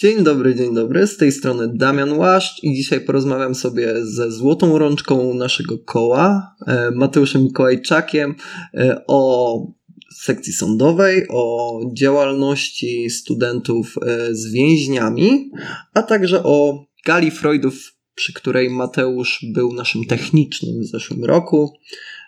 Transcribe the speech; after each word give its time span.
Dzień 0.00 0.24
dobry, 0.24 0.54
dzień 0.54 0.74
dobry. 0.74 1.06
Z 1.06 1.16
tej 1.16 1.32
strony 1.32 1.68
Damian 1.74 2.12
Łaszcz 2.12 2.64
i 2.64 2.74
dzisiaj 2.74 3.00
porozmawiam 3.00 3.54
sobie 3.54 3.94
ze 4.06 4.32
złotą 4.32 4.78
rączką 4.78 5.34
naszego 5.34 5.78
koła, 5.78 6.54
e, 6.66 6.90
Mateuszem 6.90 7.42
Mikołajczakiem, 7.42 8.34
e, 8.74 9.02
o 9.06 9.66
sekcji 10.14 10.52
sądowej, 10.52 11.26
o 11.30 11.80
działalności 11.92 13.10
studentów 13.10 13.94
e, 14.06 14.34
z 14.34 14.52
więźniami, 14.52 15.50
a 15.94 16.02
także 16.02 16.42
o 16.42 16.84
gali 17.06 17.30
Freudów, 17.30 17.96
przy 18.14 18.32
której 18.32 18.70
Mateusz 18.70 19.46
był 19.54 19.72
naszym 19.72 20.04
technicznym 20.04 20.80
w 20.82 20.86
zeszłym 20.86 21.24
roku. 21.24 21.78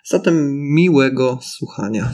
Zatem 0.05 0.51
miłego 0.73 1.39
słuchania. 1.41 2.13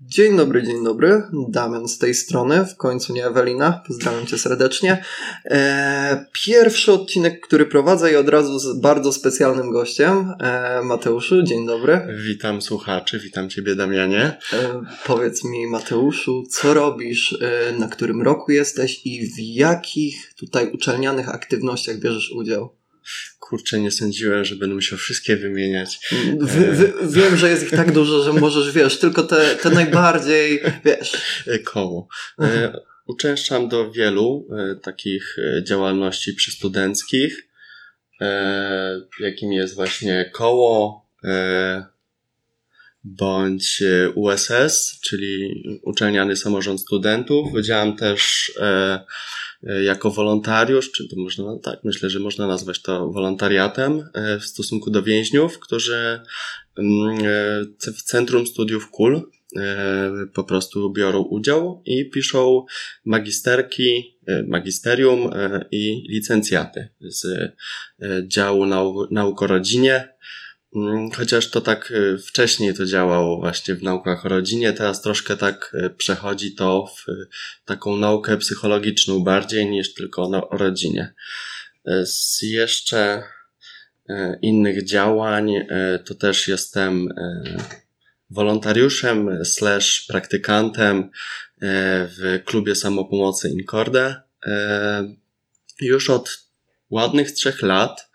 Dzień 0.00 0.36
dobry, 0.36 0.62
dzień 0.62 0.84
dobry. 0.84 1.22
Damian 1.48 1.88
z 1.88 1.98
tej 1.98 2.14
strony, 2.14 2.64
w 2.66 2.76
końcu 2.76 3.12
nie 3.12 3.26
Ewelina. 3.26 3.82
Pozdrawiam 3.86 4.26
cię 4.26 4.38
serdecznie. 4.38 5.04
Eee, 5.44 6.16
pierwszy 6.32 6.92
odcinek, 6.92 7.40
który 7.40 7.66
prowadzę 7.66 8.12
i 8.12 8.16
od 8.16 8.28
razu 8.28 8.58
z 8.58 8.80
bardzo 8.80 9.12
specjalnym 9.12 9.70
gościem. 9.70 10.34
Eee, 10.40 10.84
Mateuszu, 10.84 11.42
dzień 11.42 11.66
dobry. 11.66 12.06
Witam 12.26 12.62
słuchaczy, 12.62 13.20
witam 13.20 13.48
ciebie 13.48 13.74
Damianie. 13.74 14.38
Eee, 14.52 14.80
powiedz 15.06 15.44
mi 15.44 15.66
Mateuszu, 15.66 16.42
co 16.50 16.74
robisz, 16.74 17.38
na 17.78 17.88
którym 17.88 18.22
roku 18.22 18.52
jesteś 18.52 19.00
i 19.06 19.26
w 19.26 19.38
jakich 19.38 20.34
tutaj 20.34 20.70
uczelnianych 20.72 21.28
aktywnościach 21.28 21.98
bierzesz 21.98 22.32
udział? 22.32 22.76
Kurczę, 23.38 23.80
nie 23.80 23.90
sądziłem, 23.90 24.44
że 24.44 24.56
będę 24.56 24.74
musiał 24.74 24.98
wszystkie 24.98 25.36
wymieniać. 25.36 25.98
wiem, 27.08 27.36
że 27.36 27.50
jest 27.50 27.62
ich 27.62 27.70
tak 27.70 27.92
dużo, 27.92 28.22
że 28.22 28.32
możesz, 28.32 28.72
wiesz, 28.72 28.98
tylko 28.98 29.22
te, 29.22 29.56
te 29.56 29.70
najbardziej, 29.70 30.62
wiesz. 30.84 31.42
E, 31.46 31.58
koło. 31.58 32.08
E, 32.40 32.80
uczęszczam 33.06 33.68
do 33.68 33.92
wielu 33.92 34.48
e, 34.50 34.76
takich 34.76 35.36
działalności 35.62 36.34
przystudenckich, 36.34 37.48
jakim 39.20 39.52
jest 39.52 39.74
właśnie 39.74 40.30
koło, 40.34 41.06
bądź 43.04 43.82
USS, 44.14 45.00
czyli 45.00 45.64
Uczelniany 45.82 46.36
Samorząd 46.36 46.80
Studentów. 46.80 47.60
Działam 47.62 47.96
też 47.96 48.52
jako 49.84 50.10
wolontariusz, 50.10 50.92
czy 50.92 51.08
to 51.08 51.16
można, 51.16 51.58
tak, 51.62 51.84
myślę, 51.84 52.10
że 52.10 52.20
można 52.20 52.46
nazwać 52.46 52.82
to 52.82 53.08
wolontariatem 53.12 54.08
e, 54.14 54.38
w 54.38 54.44
stosunku 54.44 54.90
do 54.90 55.02
więźniów, 55.02 55.58
którzy 55.58 56.20
mm, 56.78 57.18
e, 57.86 57.92
w 57.92 58.02
Centrum 58.02 58.46
Studiów 58.46 58.90
KUL 58.90 59.30
po 60.34 60.44
prostu 60.44 60.90
biorą 60.90 61.22
udział 61.22 61.82
i 61.84 62.10
piszą 62.10 62.64
magisterki, 63.04 64.18
magisterium 64.46 65.30
i 65.70 66.06
licencjaty 66.08 66.88
z 67.00 67.26
działu 68.28 68.66
nauk 69.10 69.42
o 69.42 69.46
rodzinie, 69.46 70.15
chociaż 71.16 71.50
to 71.50 71.60
tak 71.60 71.90
y, 71.90 72.18
wcześniej 72.18 72.74
to 72.74 72.86
działało 72.86 73.40
właśnie 73.40 73.74
w 73.74 73.82
naukach 73.82 74.26
o 74.26 74.28
rodzinie, 74.28 74.72
teraz 74.72 75.02
troszkę 75.02 75.36
tak 75.36 75.76
y, 75.84 75.90
przechodzi 75.90 76.54
to 76.54 76.86
w 76.86 77.04
taką 77.64 77.96
naukę 77.96 78.36
psychologiczną 78.36 79.24
bardziej 79.24 79.66
niż 79.66 79.94
tylko 79.94 80.22
o 80.22 80.56
rodzinie. 80.56 81.14
Y, 81.88 82.06
z 82.06 82.42
jeszcze 82.42 83.22
innych 84.42 84.84
działań 84.84 85.52
to 86.04 86.14
też 86.14 86.48
jestem 86.48 87.08
wolontariuszem 88.30 89.44
slash 89.44 90.06
praktykantem 90.08 91.10
w 92.08 92.40
klubie 92.44 92.74
samopomocy 92.74 93.48
Incorde. 93.48 94.22
Już 95.80 96.10
od 96.10 96.48
ładnych 96.90 97.32
trzech 97.32 97.62
lat 97.62 98.10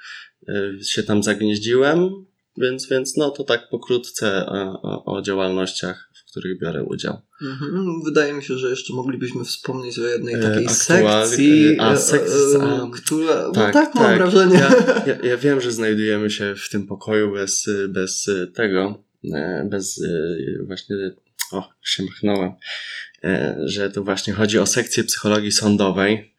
się 0.84 1.04
tam 1.04 1.24
zagnieździłem 1.24 2.26
więc, 2.58 2.90
więc 2.90 3.18
no 3.18 3.30
to 3.30 3.44
tak 3.44 3.70
pokrótce 3.70 4.46
o, 4.46 4.82
o, 4.82 5.06
o 5.06 5.22
działalnościach, 5.22 6.10
w 6.14 6.32
których 6.32 6.60
biorę 6.60 6.84
udział. 6.84 7.22
Mhm. 7.42 8.02
Wydaje 8.06 8.34
mi 8.34 8.44
się, 8.44 8.58
że 8.58 8.70
jeszcze 8.70 8.94
moglibyśmy 8.94 9.46
wspomnieć 9.46 10.00
o 10.00 10.08
jednej 10.08 10.36
e, 10.36 10.40
takiej 10.40 10.68
Aktual, 10.68 11.28
sekcji, 11.28 11.80
a, 11.80 11.98
sekcji 11.98 12.62
a, 12.62 12.90
która, 12.94 13.36
no 13.48 13.52
tak, 13.52 13.74
tak 13.74 13.96
mam 13.96 14.04
tak. 14.04 14.18
wrażenie. 14.18 14.56
Ja, 14.56 15.04
ja, 15.06 15.30
ja, 15.30 15.38
wiem, 15.38 15.62
że 15.62 15.72
znajdujemy 15.72 16.30
się 16.30 16.56
w 16.56 16.70
tym 16.70 16.88
pokoju 16.88 17.34
bez, 17.34 17.70
bez 17.90 18.30
tego, 18.56 19.04
e, 19.34 19.68
bez 19.70 20.02
e, 20.02 20.64
właśnie, 20.64 20.96
o, 21.52 21.70
się 21.84 22.04
machnąłem, 22.04 22.52
że 23.66 23.90
to 23.90 24.04
właśnie 24.04 24.34
chodzi 24.34 24.60
o 24.60 24.66
sekcję 24.66 25.04
psychologii 25.04 25.52
sądowej, 25.52 26.36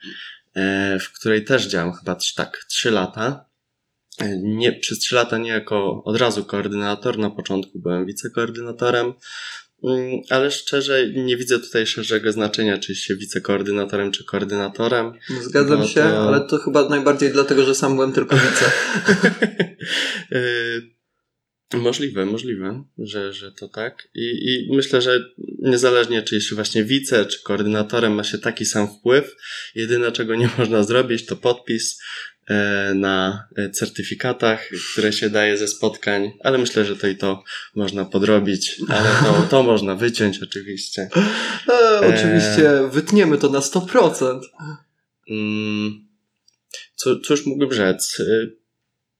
w 1.00 1.12
której 1.14 1.44
też 1.44 1.66
działam 1.66 1.92
chyba 1.92 2.16
tak, 2.36 2.64
trzy 2.68 2.90
lata 2.90 3.51
nie, 4.42 4.72
przez 4.72 4.98
trzy 4.98 5.14
lata 5.14 5.38
nie 5.38 5.50
jako 5.50 6.04
od 6.04 6.16
razu 6.16 6.44
koordynator, 6.44 7.18
na 7.18 7.30
początku 7.30 7.78
byłem 7.78 8.06
wicekoordynatorem, 8.06 9.12
mm, 9.84 10.20
ale 10.30 10.50
szczerze 10.50 11.10
nie 11.14 11.36
widzę 11.36 11.58
tutaj 11.58 11.86
szerszego 11.86 12.32
znaczenia, 12.32 12.78
czy 12.78 12.94
się 12.94 13.16
wicekoordynatorem, 13.16 14.12
czy 14.12 14.24
koordynatorem. 14.24 15.12
Zgadzam 15.40 15.86
się, 15.86 16.00
to... 16.00 16.28
ale 16.28 16.40
to 16.40 16.58
chyba 16.58 16.88
najbardziej 16.88 17.32
dlatego, 17.32 17.64
że 17.64 17.74
sam 17.74 17.94
byłem 17.94 18.12
tylko 18.12 18.36
wice. 18.36 18.72
Y, 20.32 20.82
możliwe, 21.78 22.26
możliwe, 22.26 22.84
że, 22.98 23.32
że 23.32 23.52
to 23.52 23.68
tak. 23.68 24.08
I, 24.14 24.54
I 24.70 24.76
myślę, 24.76 25.02
że 25.02 25.24
niezależnie 25.58 26.22
czy 26.22 26.34
jest 26.34 26.54
właśnie 26.54 26.84
wice, 26.84 27.26
czy 27.26 27.42
koordynatorem 27.42 28.14
ma 28.14 28.24
się 28.24 28.38
taki 28.38 28.66
sam 28.66 28.88
wpływ, 28.88 29.36
jedyne 29.74 30.12
czego 30.12 30.34
nie 30.34 30.50
można 30.58 30.82
zrobić 30.82 31.26
to 31.26 31.36
podpis, 31.36 31.98
E, 31.98 32.31
na 32.94 33.48
certyfikatach, 33.72 34.68
które 34.92 35.12
się 35.12 35.30
daje 35.30 35.58
ze 35.58 35.68
spotkań, 35.68 36.32
ale 36.40 36.58
myślę, 36.58 36.84
że 36.84 36.96
to 36.96 37.06
i 37.06 37.16
to 37.16 37.44
można 37.74 38.04
podrobić, 38.04 38.80
ale 38.88 39.08
to, 39.24 39.46
to 39.50 39.62
można 39.62 39.94
wyciąć 39.94 40.42
oczywiście. 40.42 41.08
E, 41.68 42.00
oczywiście 42.14 42.88
wytniemy 42.90 43.38
to 43.38 43.48
na 43.48 43.58
100%. 43.58 44.40
Mm, 45.30 46.08
co, 46.94 47.20
cóż 47.20 47.46
mógłbym 47.46 47.72
rzec? 47.72 48.20
E, 48.20 48.46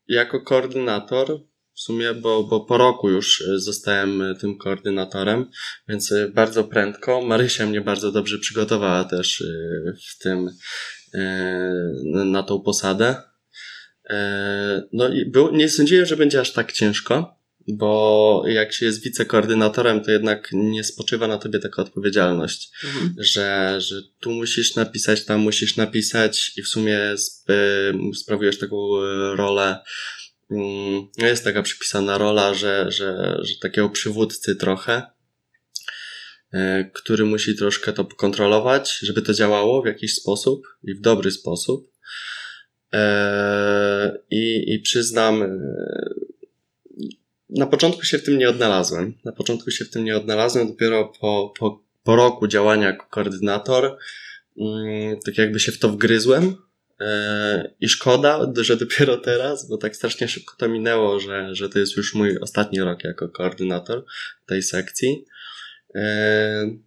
jako 0.09 0.41
koordynator 0.41 1.41
w 1.75 1.81
sumie, 1.81 2.14
bo, 2.14 2.44
bo 2.44 2.60
po 2.60 2.78
roku 2.78 3.10
już 3.10 3.44
zostałem 3.56 4.22
tym 4.41 4.59
koordynatorem, 4.59 5.50
więc 5.88 6.14
bardzo 6.34 6.64
prędko. 6.64 7.22
Marysia 7.22 7.66
mnie 7.66 7.81
bardzo 7.81 8.12
dobrze 8.12 8.38
przygotowała 8.38 9.04
też 9.04 9.44
w 10.10 10.19
tym 10.19 10.50
E, 10.50 11.02
na 12.25 12.43
tą 12.43 12.61
posadę. 12.61 13.17
E, 14.11 14.83
no 14.93 15.09
i 15.09 15.27
był, 15.27 15.56
nie 15.56 15.69
sądziłem, 15.69 16.06
że 16.06 16.17
będzie 16.17 16.41
aż 16.41 16.53
tak 16.53 16.73
ciężko, 16.73 17.39
bo 17.69 18.45
jak 18.47 18.73
się 18.73 18.87
jest 18.87 19.03
wicekoordynatorem, 19.03 20.00
to 20.00 20.11
jednak 20.11 20.49
nie 20.53 20.84
spoczywa 20.84 21.27
na 21.27 21.39
tobie 21.39 21.59
taka 21.59 21.83
odpowiedzialność, 21.83 22.71
mhm. 22.84 23.15
że, 23.19 23.77
że 23.81 24.03
tu 24.21 24.31
musisz 24.31 24.77
napisać, 24.77 25.25
tam 25.25 25.41
musisz 25.41 25.77
napisać 25.77 26.53
i 26.56 26.62
w 26.62 26.69
sumie 26.69 26.99
sp 27.27 27.47
sprawujesz 28.15 28.59
taką 28.59 28.77
rolę. 29.34 29.79
Mm, 30.50 31.09
no 31.19 31.27
jest 31.27 31.44
taka 31.44 31.62
przypisana 31.62 32.19
rola, 32.19 32.55
że, 32.55 32.87
że, 32.89 33.39
że 33.43 33.55
takiego 33.61 33.89
przywódcy 33.89 34.56
trochę, 34.56 35.03
E, 35.03 35.22
który 36.93 37.25
musi 37.25 37.57
troszkę 37.57 37.93
to 37.93 38.05
kontrolować, 38.05 38.99
żeby 39.03 39.23
to 39.23 39.35
działało 39.35 39.83
w 39.83 39.87
jakiś 39.87 40.15
sposób 40.15 40.67
i 40.85 40.95
w 40.95 41.01
dobry 41.01 41.31
sposób. 41.31 41.93
E, 42.93 44.19
I, 44.31 44.75
i 44.75 44.79
przyznam, 44.79 45.43
e, 45.43 45.49
na 47.51 47.67
początku 47.67 48.05
się 48.05 48.19
w 48.19 48.25
tym 48.25 48.39
nie 48.39 48.49
odnalazłem. 48.49 49.15
Na 49.25 49.33
początku 49.33 49.71
się 49.71 49.85
w 49.85 49.91
tym 49.91 50.05
nie 50.05 50.17
odnalazłem, 50.17 50.69
dopiero 50.69 51.12
po, 51.21 51.53
po, 51.59 51.83
po 52.03 52.17
roku 52.17 52.49
działania 52.49 52.87
jako 52.87 53.07
koordynator, 53.11 53.99
mm, 54.59 55.21
tak 55.25 55.39
jakby 55.39 55.61
się 55.61 55.73
w 55.73 55.79
to 55.79 55.88
wgryzłem. 55.88 56.56
I 57.81 57.88
szkoda, 57.88 58.53
że 58.56 58.76
dopiero 58.76 59.17
teraz, 59.17 59.69
bo 59.69 59.79
tak 59.79 59.97
strasznie 59.97 60.29
szybko 60.29 60.55
to 60.59 60.69
minęło, 60.69 61.21
że, 61.21 61.55
że 61.55 61.69
to 61.69 61.79
jest 61.79 61.97
już 61.97 62.15
mój 62.15 62.38
ostatni 62.38 62.81
rok 62.81 63.05
jako 63.05 63.29
koordynator 63.29 64.05
tej 64.47 64.62
sekcji. 64.62 65.25
Eee, 65.94 66.79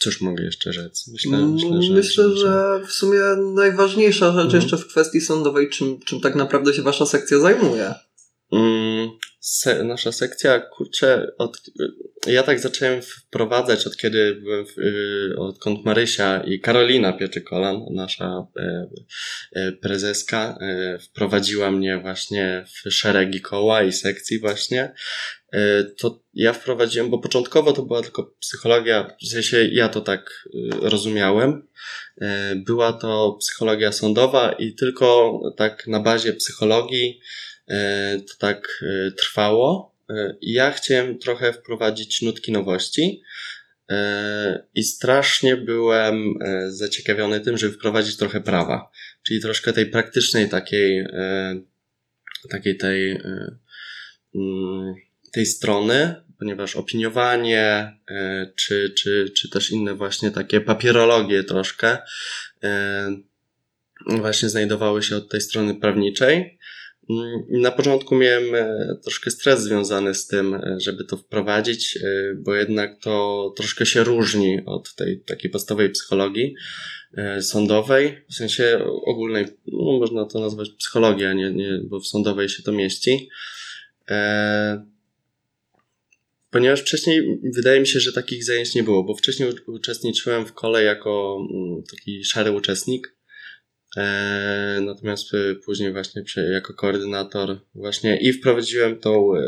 cóż 0.00 0.20
mogę 0.20 0.44
jeszcze 0.44 0.72
rzec? 0.72 1.08
Myślę, 1.08 1.38
myślę, 1.38 1.82
że, 1.82 1.92
myślę, 1.92 2.36
że 2.36 2.80
w 2.86 2.92
sumie 2.92 3.20
najważniejsza 3.54 4.32
rzecz 4.32 4.44
mhm. 4.44 4.62
jeszcze 4.62 4.76
w 4.76 4.86
kwestii 4.86 5.20
sądowej, 5.20 5.70
czym, 5.70 6.00
czym 6.00 6.20
tak 6.20 6.34
naprawdę 6.34 6.74
się 6.74 6.82
wasza 6.82 7.06
sekcja 7.06 7.38
zajmuje. 7.38 7.94
Se, 9.50 9.84
nasza 9.84 10.12
sekcja, 10.12 10.60
kurczę, 10.60 11.32
od, 11.38 11.60
ja 12.26 12.42
tak 12.42 12.60
zacząłem 12.60 13.02
wprowadzać 13.02 13.86
od 13.86 13.96
kiedy 13.96 14.34
byłem, 14.34 14.66
w, 14.66 14.78
y, 14.78 15.34
odkąd 15.38 15.84
Marysia 15.84 16.40
i 16.40 16.60
Karolina 16.60 17.12
Pieczykolan, 17.12 17.80
nasza 17.90 18.46
e, 18.56 18.88
e, 19.52 19.72
prezeska, 19.72 20.58
e, 20.60 20.98
wprowadziła 20.98 21.70
mnie 21.70 21.98
właśnie 21.98 22.64
w 22.66 22.90
szeregi 22.90 23.40
koła 23.40 23.82
i 23.82 23.92
sekcji 23.92 24.38
właśnie, 24.38 24.92
to 25.98 26.22
ja 26.34 26.52
wprowadziłem, 26.52 27.10
bo 27.10 27.18
początkowo 27.18 27.72
to 27.72 27.82
była 27.82 28.02
tylko 28.02 28.34
psychologia, 28.40 29.16
w 29.22 29.28
sensie 29.28 29.68
ja 29.72 29.88
to 29.88 30.00
tak 30.00 30.48
y, 30.54 30.90
rozumiałem, 30.90 31.68
Była 32.56 32.92
to 32.92 33.36
psychologia 33.40 33.92
sądowa 33.92 34.52
i 34.52 34.74
tylko 34.74 35.40
tak 35.56 35.86
na 35.86 36.00
bazie 36.00 36.32
psychologii 36.32 37.20
to 38.28 38.34
tak 38.38 38.84
trwało. 39.16 39.94
I 40.40 40.52
ja 40.52 40.70
chciałem 40.70 41.18
trochę 41.18 41.52
wprowadzić 41.52 42.22
nutki 42.22 42.52
nowości. 42.52 43.22
I 44.74 44.82
strasznie 44.82 45.56
byłem 45.56 46.34
zaciekawiony 46.68 47.40
tym, 47.40 47.58
żeby 47.58 47.74
wprowadzić 47.74 48.16
trochę 48.16 48.40
prawa, 48.40 48.90
czyli 49.22 49.40
troszkę 49.40 49.72
tej 49.72 49.86
praktycznej 49.86 50.48
takiej, 50.48 51.06
takiej 52.50 52.76
tej, 52.76 53.20
mm, 54.34 54.94
tej 55.32 55.46
strony, 55.46 56.14
ponieważ 56.38 56.76
opiniowanie, 56.76 57.96
e, 58.10 58.52
czy, 58.56 58.94
czy, 58.98 59.30
czy 59.36 59.50
też 59.50 59.70
inne 59.70 59.94
właśnie 59.94 60.30
takie 60.30 60.60
papierologie 60.60 61.44
troszkę, 61.44 61.98
e, 62.62 63.16
właśnie 64.06 64.48
znajdowały 64.48 65.02
się 65.02 65.16
od 65.16 65.30
tej 65.30 65.40
strony 65.40 65.74
prawniczej. 65.74 66.57
Mm, 67.10 67.44
na 67.48 67.70
początku 67.70 68.14
miałem 68.14 68.54
e, 68.54 68.94
troszkę 69.02 69.30
stres 69.30 69.62
związany 69.62 70.14
z 70.14 70.26
tym, 70.26 70.60
żeby 70.76 71.04
to 71.04 71.16
wprowadzić, 71.16 71.98
bo 72.36 72.54
jednak 72.54 73.00
to 73.00 73.52
troszkę 73.56 73.86
się 73.86 74.04
różni 74.04 74.60
od 74.66 74.94
tej 74.94 75.20
takiej 75.20 75.50
podstawowej 75.50 75.90
psychologii 75.90 76.54
sądowej, 77.40 78.24
w 78.30 78.34
sensie 78.34 78.84
ogólnej, 79.06 79.46
no 79.66 79.98
można 79.98 80.24
to 80.24 80.40
nazwać 80.40 80.70
psychologia, 80.70 81.32
nie, 81.32 81.50
nie, 81.50 81.80
bo 81.84 82.00
w 82.00 82.06
sądowej 82.06 82.48
się 82.48 82.62
to 82.62 82.72
mieści. 82.72 83.28
Ponieważ 86.50 86.80
wcześniej 86.80 87.40
wydaje 87.54 87.80
mi 87.80 87.86
się, 87.86 88.00
że 88.00 88.12
takich 88.12 88.44
zajęć 88.44 88.74
nie 88.74 88.82
było, 88.82 89.04
bo 89.04 89.14
wcześniej 89.14 89.52
uczestniczyłem 89.66 90.46
w 90.46 90.52
kole 90.52 90.82
jako 90.82 91.38
mm, 91.50 91.82
taki 91.90 92.24
szary 92.24 92.52
uczestnik, 92.52 93.06
e, 93.06 93.17
natomiast 94.80 95.34
e, 95.34 95.54
później 95.54 95.92
właśnie 95.92 96.22
jako 96.52 96.74
koordynator 96.74 97.60
właśnie 97.74 98.20
i 98.20 98.32
wprowadziłem 98.32 98.98
tą, 98.98 99.36
e, 99.36 99.42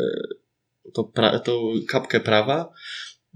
tą, 0.93 1.11
tą 1.43 1.73
kapkę 1.87 2.19
prawa, 2.19 2.73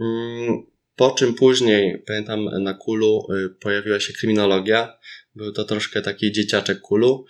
mm, 0.02 0.64
po 0.96 1.12
czym 1.12 1.34
później, 1.34 2.04
pamiętam, 2.08 2.64
na 2.64 2.74
kulu 2.74 3.28
pojawiła 3.62 4.00
się 4.00 4.14
kryminologia. 4.14 4.98
Był 5.36 5.52
to 5.52 5.64
troszkę 5.64 6.02
taki 6.02 6.32
dzieciaczek 6.32 6.82
kulu, 6.82 7.26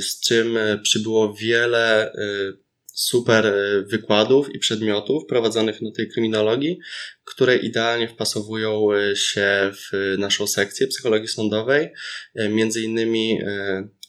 z 0.00 0.20
czym 0.20 0.58
przybyło 0.82 1.34
wiele 1.34 2.12
super 2.94 3.46
e, 3.46 3.82
wykładów 3.82 4.54
i 4.54 4.58
przedmiotów 4.58 5.26
prowadzonych 5.28 5.82
na 5.82 5.90
tej 5.90 6.08
kryminologii, 6.08 6.78
które 7.24 7.56
idealnie 7.56 8.08
wpasowują 8.08 8.92
e, 8.92 9.16
się 9.16 9.72
w 9.72 10.14
naszą 10.18 10.46
sekcję 10.46 10.86
psychologii 10.86 11.28
sądowej. 11.28 11.92
E, 12.34 12.48
między 12.48 12.82
innymi 12.82 13.38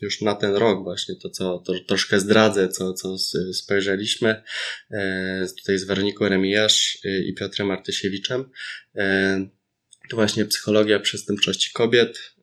już 0.01 0.21
na 0.21 0.35
ten 0.35 0.55
rok 0.55 0.83
właśnie 0.83 1.15
to, 1.15 1.29
co 1.29 1.59
to, 1.59 1.73
troszkę 1.87 2.19
zdradzę, 2.19 2.69
co, 2.69 2.93
co 2.93 3.17
spojrzeliśmy 3.53 4.43
tutaj 5.57 5.77
z 5.77 5.83
Werniką 5.83 6.29
Remijasz 6.29 6.97
i 7.03 7.33
Piotrem 7.33 7.71
Artysiewiczem. 7.71 8.49
To 10.09 10.15
właśnie 10.15 10.45
psychologia 10.45 10.99
przestępczości 10.99 11.71
kobiet, 11.73 12.35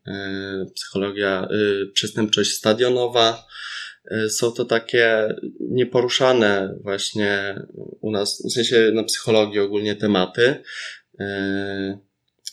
psychologia 0.75 1.49
przestępczość 1.95 2.53
stadionowa, 2.53 3.47
E, 3.47 3.81
są 4.28 4.52
to 4.52 4.64
takie 4.64 5.28
nieporuszane 5.60 6.78
właśnie 6.82 7.60
u 8.00 8.10
nas, 8.10 8.43
w 8.46 8.52
sensie 8.52 8.90
na 8.94 9.04
psychologii 9.04 9.60
ogólnie 9.60 9.96
tematy. 9.96 10.62
E, 11.20 11.99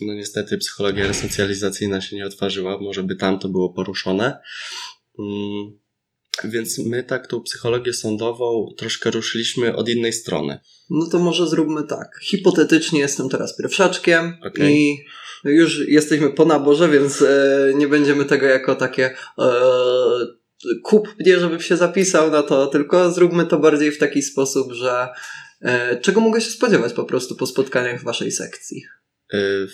no 0.02 0.14
niestety 0.14 0.58
psychologia 0.58 1.08
resocjalizacyjna 1.08 2.02
się 2.02 2.16
nie 2.16 2.26
otworzyła, 2.26 2.78
może 2.82 3.04
by 3.04 3.16
tam 3.16 3.40
to 3.40 3.50
było 3.50 3.74
poruszone. 3.74 4.40
Mm, 5.20 5.80
więc 6.44 6.78
my 6.78 7.04
tak 7.04 7.28
tą 7.28 7.42
psychologię 7.42 7.94
sądową 7.94 8.74
troszkę 8.78 9.12
ruszyliśmy 9.12 9.76
od 9.76 9.90
innej 9.90 10.14
strony. 10.14 10.60
No 10.90 11.10
to 11.12 11.20
może 11.20 11.48
zróbmy 11.48 11.84
tak. 11.84 12.20
Hipotetycznie 12.24 13.00
jestem 13.00 13.30
teraz 13.30 13.58
pierwszaczkiem 13.58 14.38
okay. 14.48 14.72
i 14.72 15.06
już 15.44 15.88
jesteśmy 15.88 16.30
po 16.30 16.46
naborze, 16.46 16.90
więc 16.90 17.22
e, 17.22 17.74
nie 17.76 17.88
będziemy 17.88 18.26
tego 18.26 18.46
jako 18.46 18.76
takie 18.76 19.16
kup 20.84 21.16
mnie, 21.20 21.40
żebym 21.40 21.62
się 21.62 21.78
zapisał 21.78 22.32
na 22.32 22.44
to, 22.44 22.68
tylko 22.68 23.12
zróbmy 23.12 23.46
to 23.46 23.60
bardziej 23.60 23.92
w 23.92 23.98
taki 23.98 24.22
sposób, 24.22 24.74
że 24.74 25.08
e, 25.62 25.98
czego 25.98 26.22
mogę 26.22 26.42
się 26.42 26.52
spodziewać 26.52 26.94
po 26.94 27.04
prostu 27.04 27.36
po 27.36 27.48
spotkaniach 27.48 28.02
w 28.02 28.04
waszej 28.04 28.32
sekcji? 28.32 28.84
Y 29.34 29.68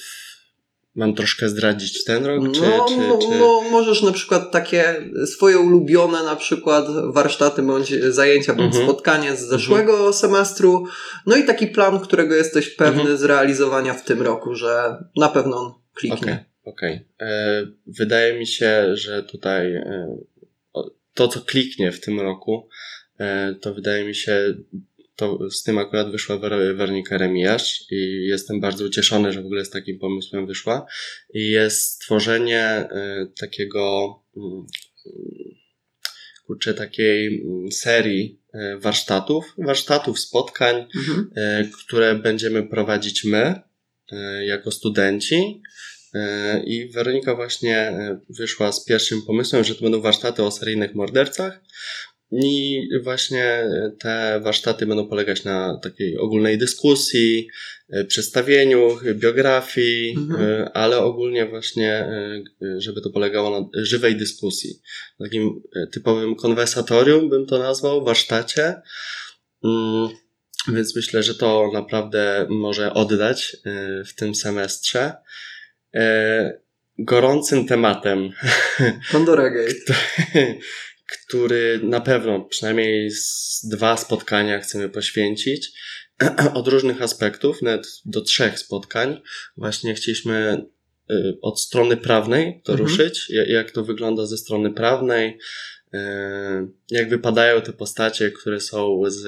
mam 0.96 1.14
troszkę 1.14 1.50
zdradzić 1.50 2.04
ten 2.04 2.26
rok? 2.26 2.52
Czy, 2.54 2.62
no, 2.62 2.86
czy, 2.90 2.98
no, 2.98 3.18
czy... 3.18 3.40
no, 3.40 3.62
możesz 3.72 4.04
na 4.04 4.12
przykład 4.12 4.52
takie 4.52 4.96
swoje 5.26 5.60
ulubione 5.60 6.24
na 6.24 6.36
przykład 6.36 6.86
warsztaty 7.14 7.62
bądź 7.62 7.94
zajęcia 8.04 8.54
bądź 8.54 8.76
mhm. 8.76 8.84
spotkanie 8.84 9.36
z 9.36 9.40
zeszłego 9.40 9.94
mhm. 9.94 10.14
semestru. 10.14 10.86
No 11.26 11.36
i 11.36 11.44
taki 11.44 11.68
plan, 11.68 12.00
którego 12.00 12.36
jesteś 12.36 12.70
pewny 12.70 13.02
mhm. 13.02 13.18
zrealizowania 13.18 13.94
w 13.94 14.06
tym 14.06 14.22
roku, 14.22 14.56
że 14.56 15.04
na 15.18 15.30
pewno 15.30 15.58
on 15.58 15.74
kliknie. 15.94 16.46
Okej, 16.64 16.94
okay. 16.94 17.06
Okay. 17.20 17.30
E, 17.30 17.68
wydaje 17.88 18.40
mi 18.40 18.48
się, 18.48 18.96
że 18.96 19.24
tutaj 19.24 19.76
e, 19.76 20.18
to, 21.16 21.28
co 21.28 21.42
kliknie 21.42 21.92
w 21.92 22.02
tym 22.02 22.20
roku, 22.20 22.70
e, 23.20 23.56
to 23.62 23.74
wydaje 23.74 24.04
mi 24.04 24.16
się, 24.16 24.56
to 25.16 25.50
z 25.50 25.64
tym 25.64 25.78
akurat 25.78 26.12
wyszła 26.12 26.38
Wernika 26.76 27.18
Remijasz 27.18 27.84
i 27.92 28.26
jestem 28.26 28.60
bardzo 28.60 28.86
ucieszony, 28.86 29.32
że 29.32 29.42
w 29.42 29.46
ogóle 29.46 29.66
z 29.66 29.70
takim 29.70 30.00
pomysłem 30.00 30.48
wyszła. 30.48 30.86
I 31.34 31.50
jest 31.50 31.92
stworzenie 31.92 32.62
e, 32.62 33.28
takiego, 33.40 34.16
mm, 34.38 34.66
kurczę, 36.46 36.74
takiej 36.74 37.42
mm, 37.42 37.72
serii 37.72 38.40
e, 38.54 38.78
warsztatów, 38.78 39.54
warsztatów, 39.58 40.20
spotkań, 40.20 40.88
mhm. 40.96 41.72
które 41.72 42.16
będziemy 42.16 42.64
prowadzić 42.64 43.24
my, 43.24 43.62
jako 44.46 44.72
studenci, 44.72 45.62
I 46.66 46.90
Weronika 46.90 47.36
właśnie 47.36 47.78
e, 47.78 48.20
wyszła 48.30 48.72
z 48.72 48.86
pierwszym 48.86 49.22
pomysłem, 49.22 49.64
że 49.64 49.76
to 49.76 49.82
będą 49.82 50.02
warsztaty 50.02 50.44
o 50.44 50.52
seryjnych 50.52 50.96
mordercach. 50.96 51.62
I 52.32 52.82
właśnie 53.04 53.70
te 54.00 54.42
warsztaty 54.44 54.86
będą 54.86 55.08
polegać 55.08 55.44
na 55.44 55.80
takiej 55.84 56.18
ogólnej 56.18 56.58
dyskusji, 56.58 57.48
e, 57.90 58.06
przedstawieniu 58.06 58.98
biografii, 59.14 60.16
mhm. 60.18 60.70
ale 60.74 60.98
ogólnie 60.98 61.46
właśnie, 61.46 62.08
żeby 62.78 63.02
to 63.02 63.10
polegało 63.10 63.60
na 63.60 63.84
żywej 63.84 64.16
dyskusji. 64.16 64.80
Takim 65.20 65.62
typowym 65.92 66.36
konwersatorium 66.36 67.30
bym 67.30 67.46
to 67.46 67.60
nazwał, 67.60 68.06
warsztacie. 68.06 68.76
Mm, 69.64 70.10
więc 70.74 70.96
myślę, 70.96 71.24
że 71.24 71.36
to 71.36 71.70
naprawdę 71.74 72.48
może 72.50 72.94
oddać 72.94 73.58
w 74.08 74.16
tym 74.16 74.36
semestrze. 74.36 75.14
E, 75.96 76.60
gorącym 77.00 77.66
tematem. 77.68 78.30
Pandora 79.12 79.50
Gate. 79.50 79.94
który 81.08 81.80
na 81.84 82.02
pewno 82.02 82.42
przynajmniej 82.42 83.12
z 83.12 83.62
dwa 83.72 83.98
spotkania 83.98 84.60
chcemy 84.60 84.90
poświęcić 84.90 85.72
od 86.54 86.68
różnych 86.68 87.02
aspektów, 87.02 87.62
nawet 87.62 87.88
do 88.06 88.22
trzech 88.22 88.60
spotkań. 88.60 89.22
Właśnie 89.58 89.94
chcieliśmy 89.94 90.66
y, 91.12 91.38
od 91.42 91.62
strony 91.62 91.98
prawnej 91.98 92.62
to 92.64 92.72
mhm. 92.72 92.90
ruszyć, 92.90 93.32
jak 93.48 93.72
to 93.72 93.84
wygląda 93.84 94.26
ze 94.26 94.38
strony 94.38 94.74
prawnej, 94.74 95.38
y, 95.94 95.98
jak 96.92 97.10
wypadają 97.10 97.62
te 97.62 97.74
postacie, 97.74 98.32
które 98.32 98.60
są 98.60 99.02
z 99.08 99.26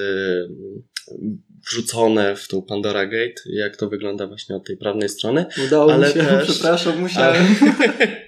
wrzucone 1.70 2.36
w 2.36 2.48
tą 2.48 2.62
Pandora 2.62 3.06
Gate, 3.06 3.42
jak 3.46 3.78
to 3.78 3.90
wygląda 3.90 4.28
właśnie 4.28 4.56
od 4.56 4.66
tej 4.66 4.78
prawnej 4.78 5.10
strony. 5.10 5.46
Udało 5.68 5.94
ale 5.94 6.08
mi 6.08 6.14
się, 6.14 6.20
też, 6.24 6.50
przepraszam, 6.50 7.00
musiałem. 7.00 7.46
Ale... 7.90 8.28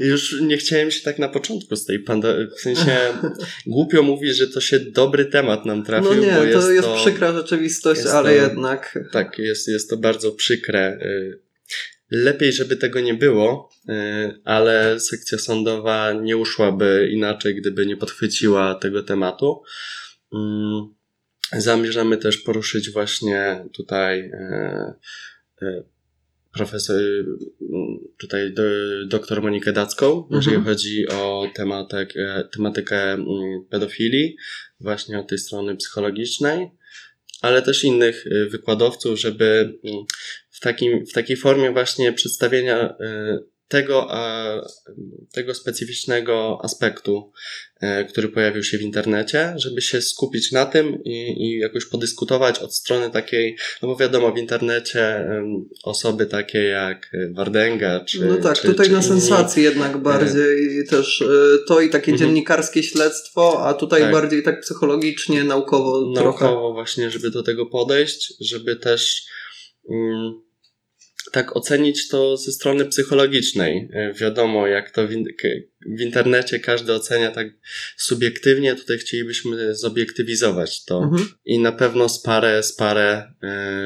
Już 0.00 0.40
nie 0.40 0.56
chciałem 0.56 0.90
się 0.90 1.00
tak 1.00 1.18
na 1.18 1.28
początku 1.28 1.76
z 1.76 1.84
tej 1.84 1.98
Pandory, 1.98 2.48
w 2.56 2.60
sensie 2.60 2.98
głupio 3.66 4.02
mówić, 4.02 4.36
że 4.36 4.48
to 4.48 4.60
się 4.60 4.80
dobry 4.80 5.24
temat 5.24 5.66
nam 5.66 5.84
trafił, 5.84 6.14
no 6.14 6.20
nie, 6.20 6.32
bo 6.32 6.44
jest 6.44 6.66
to 6.66 6.72
jest 6.72 6.88
to, 6.88 6.96
przykra 6.96 7.32
rzeczywistość, 7.32 8.06
ale 8.06 8.36
to, 8.36 8.42
jednak. 8.42 8.98
Tak, 9.12 9.38
jest, 9.38 9.68
jest 9.68 9.90
to 9.90 9.96
bardzo 9.96 10.32
przykre. 10.32 10.98
Y, 11.02 11.40
lepiej, 12.10 12.52
żeby 12.52 12.76
tego 12.76 13.00
nie 13.00 13.14
było, 13.14 13.70
y, 13.88 13.92
ale 14.44 15.00
sekcja 15.00 15.38
sądowa 15.38 16.12
nie 16.12 16.36
uszłaby 16.36 17.08
inaczej, 17.12 17.54
gdyby 17.54 17.86
nie 17.86 17.96
podchwyciła 17.96 18.74
tego 18.74 19.02
tematu. 19.02 19.62
Zamierzamy 21.58 22.16
też 22.16 22.38
poruszyć 22.38 22.90
właśnie 22.90 23.64
tutaj 23.72 24.20
e, 24.20 24.94
e, 25.62 25.82
profesor, 26.52 27.00
tutaj 28.18 28.52
do, 28.52 28.62
doktor 29.06 29.42
Monikę 29.42 29.72
Dacką, 29.72 30.16
mhm. 30.16 30.28
jeżeli 30.36 30.64
chodzi 30.64 31.08
o 31.08 31.50
tematykę, 31.54 32.48
tematykę 32.52 33.12
mm, 33.12 33.26
pedofilii, 33.70 34.36
właśnie 34.80 35.18
od 35.18 35.28
tej 35.28 35.38
strony 35.38 35.76
psychologicznej, 35.76 36.70
ale 37.42 37.62
też 37.62 37.84
innych 37.84 38.26
e, 38.26 38.46
wykładowców, 38.46 39.20
żeby 39.20 39.78
mm, 39.84 40.04
w, 40.50 40.60
takim, 40.60 41.06
w 41.06 41.12
takiej 41.12 41.36
formie 41.36 41.72
właśnie 41.72 42.12
przedstawienia 42.12 42.94
tego, 43.68 44.08
tego 45.32 45.54
specyficznego 45.54 46.58
aspektu, 46.62 47.32
e, 47.73 47.73
który 48.08 48.28
pojawił 48.28 48.62
się 48.62 48.78
w 48.78 48.82
internecie, 48.82 49.54
żeby 49.56 49.82
się 49.82 50.00
skupić 50.00 50.52
na 50.52 50.66
tym 50.66 51.04
i, 51.04 51.46
i 51.46 51.58
jakoś 51.58 51.86
podyskutować 51.86 52.58
od 52.58 52.74
strony 52.74 53.10
takiej, 53.10 53.56
no 53.82 53.88
bo 53.88 53.96
wiadomo, 53.96 54.32
w 54.32 54.38
internecie 54.38 55.28
osoby 55.84 56.26
takie 56.26 56.62
jak 56.62 57.10
Wardenga, 57.32 58.04
czy. 58.04 58.24
No 58.24 58.36
tak, 58.36 58.56
czy, 58.56 58.66
tutaj 58.66 58.86
czy 58.86 58.92
na 58.92 58.98
inni, 58.98 59.08
sensacji 59.08 59.62
jednak 59.62 59.96
bardziej 59.96 60.80
e... 60.80 60.84
też 60.84 61.22
e, 61.22 61.26
to 61.68 61.80
i 61.80 61.90
takie 61.90 62.12
mhm. 62.12 62.18
dziennikarskie 62.18 62.82
śledztwo, 62.82 63.66
a 63.66 63.74
tutaj 63.74 64.00
tak. 64.00 64.12
bardziej 64.12 64.42
tak 64.42 64.60
psychologicznie, 64.60 65.44
naukowo, 65.44 66.12
naukowo 66.14 66.34
trochę. 66.36 66.72
właśnie, 66.72 67.10
żeby 67.10 67.30
do 67.30 67.42
tego 67.42 67.66
podejść, 67.66 68.34
żeby 68.40 68.76
też. 68.76 69.22
Mm, 69.90 70.43
tak 71.32 71.56
ocenić 71.56 72.08
to 72.08 72.36
ze 72.36 72.52
strony 72.52 72.84
psychologicznej. 72.84 73.88
E, 73.92 74.12
wiadomo, 74.12 74.66
jak 74.66 74.90
to 74.90 75.06
w, 75.06 75.10
w, 75.96 76.00
internecie 76.00 76.60
każdy 76.60 76.92
ocenia 76.92 77.30
tak 77.30 77.46
subiektywnie, 77.96 78.74
tutaj 78.74 78.98
chcielibyśmy 78.98 79.74
zobiektywizować 79.74 80.84
to 80.84 81.02
mhm. 81.02 81.28
i 81.44 81.58
na 81.58 81.72
pewno 81.72 82.08
z 82.08 82.22
parę, 82.22 82.62
z 82.62 82.72
parę 82.72 83.32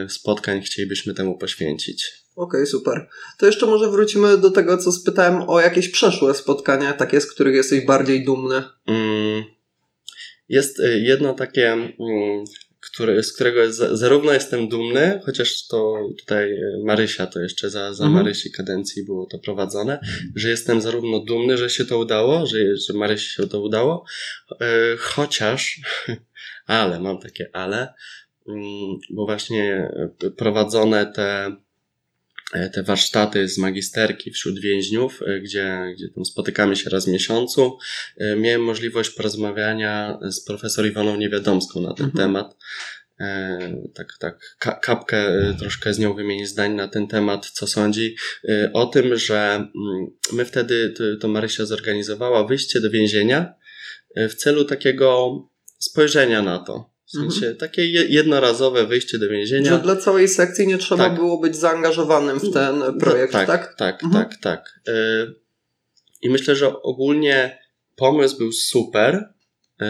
y, 0.07 0.09
spotkań 0.11 0.63
chcielibyśmy 0.63 1.15
temu 1.15 1.39
poświęcić. 1.39 2.13
Okej, 2.37 2.61
okay, 2.61 2.67
super. 2.67 3.09
To 3.39 3.47
jeszcze 3.47 3.67
może 3.67 3.91
wrócimy 3.91 4.39
do 4.39 4.51
tego, 4.51 4.79
co 4.79 4.93
spytałem 4.93 5.51
o 5.51 5.61
jakieś 5.61 5.89
przeszłe 5.89 6.35
spotkania, 6.35 6.93
takie, 6.93 7.21
z 7.21 7.27
których 7.27 7.55
jesteś 7.55 7.87
bardziej 7.87 8.25
dumny. 8.25 8.63
Mm, 8.87 9.45
jest 10.49 10.81
e, 10.81 10.99
jedno 10.99 11.35
takie 11.35 11.73
mm, 11.73 12.45
który, 12.91 13.23
z 13.23 13.33
którego 13.33 13.73
zarówno 13.73 14.33
jestem 14.33 14.69
dumny, 14.69 15.21
chociaż 15.25 15.67
to 15.67 15.95
tutaj 16.19 16.51
Marysia, 16.85 17.27
to 17.27 17.41
jeszcze 17.41 17.71
za, 17.71 17.95
za 17.95 18.05
mhm. 18.05 18.25
Marysi 18.25 18.53
kadencji 18.53 19.05
było 19.05 19.27
to 19.27 19.39
prowadzone, 19.39 20.01
że 20.35 20.49
jestem 20.49 20.81
zarówno 20.81 21.21
dumny, 21.21 21.59
że 21.59 21.71
się 21.71 21.85
to 21.85 21.99
udało, 21.99 22.47
że, 22.47 22.59
że 22.77 22.99
Marysi 22.99 23.31
się 23.35 23.47
to 23.47 23.61
udało, 23.61 24.05
e, 24.61 24.97
chociaż, 24.99 25.81
ale, 26.67 27.01
mam 27.01 27.21
takie 27.21 27.51
ale, 27.53 27.95
mm, 28.49 28.99
bo 29.11 29.27
właśnie 29.27 29.93
prowadzone 30.37 31.13
te 31.13 31.57
E, 31.57 31.68
te 32.73 32.83
warsztaty 32.83 33.49
z 33.49 33.59
magisterki 33.59 34.31
wśród 34.31 34.61
więźniów, 34.61 35.21
e, 35.27 35.41
gdzie, 35.41 35.93
gdzie 35.95 36.09
tam 36.09 36.25
spotykamy 36.25 36.77
się 36.77 36.91
raz 36.91 37.05
w 37.05 37.09
miesiącu. 37.09 37.79
E, 38.17 38.37
miałem 38.37 38.63
możliwość 38.65 39.11
porozmawiania 39.11 40.19
z 40.31 40.45
profesor 40.45 40.87
Iwoną 40.87 41.17
Niewiadomską 41.17 41.81
na 41.81 41.95
ten 41.95 42.07
mhm. 42.07 42.25
temat. 42.27 42.57
Tak, 43.95 44.19
tak, 44.19 44.57
kapkę 44.81 45.27
troszkę 45.59 45.95
z 45.95 45.99
nią 45.99 46.15
wymienić 46.15 46.49
zdań 46.49 46.75
na 46.75 46.89
ten 46.89 47.07
temat, 47.07 47.47
co 47.47 47.67
sądzi 47.67 48.17
o 48.73 48.87
tym, 48.87 49.17
że 49.17 49.55
mm, 49.55 49.71
my 50.33 50.45
wtedy, 50.45 50.95
to 51.21 51.29
Marysia 51.29 51.67
zorganizowała 51.67 52.47
wyjście 52.47 52.81
do 52.81 52.91
więzienia 52.91 53.55
w 54.17 54.35
celu 54.35 54.65
takiego 54.65 55.33
spojrzenia 55.79 56.43
na 56.43 56.59
to, 56.59 56.88
w 57.09 57.11
sensie 57.11 57.47
mhm. 57.47 57.57
takie 57.57 57.87
jednorazowe 57.87 58.87
wyjście 58.87 59.19
do 59.19 59.29
więzienia. 59.29 59.71
Że 59.71 59.79
dla 59.79 59.97
całej 59.97 60.29
sekcji 60.29 60.67
nie 60.67 60.79
trzeba 60.79 61.05
tak. 61.05 61.15
było 61.15 61.41
być 61.41 61.57
zaangażowanym 61.57 62.39
w 62.41 62.53
ten 62.53 62.79
no, 62.79 62.93
projekt, 62.93 63.33
tak? 63.33 63.47
Tak, 63.47 63.75
tak, 63.77 64.05
mhm. 64.05 64.25
tak, 64.25 64.41
tak. 64.41 64.81
Y, 64.89 65.35
I 66.23 66.31
myślę, 66.31 66.57
że 66.57 66.83
ogólnie 66.83 67.59
pomysł 67.97 68.39
był 68.39 68.53
super. 68.53 69.35
Y, 69.83 69.87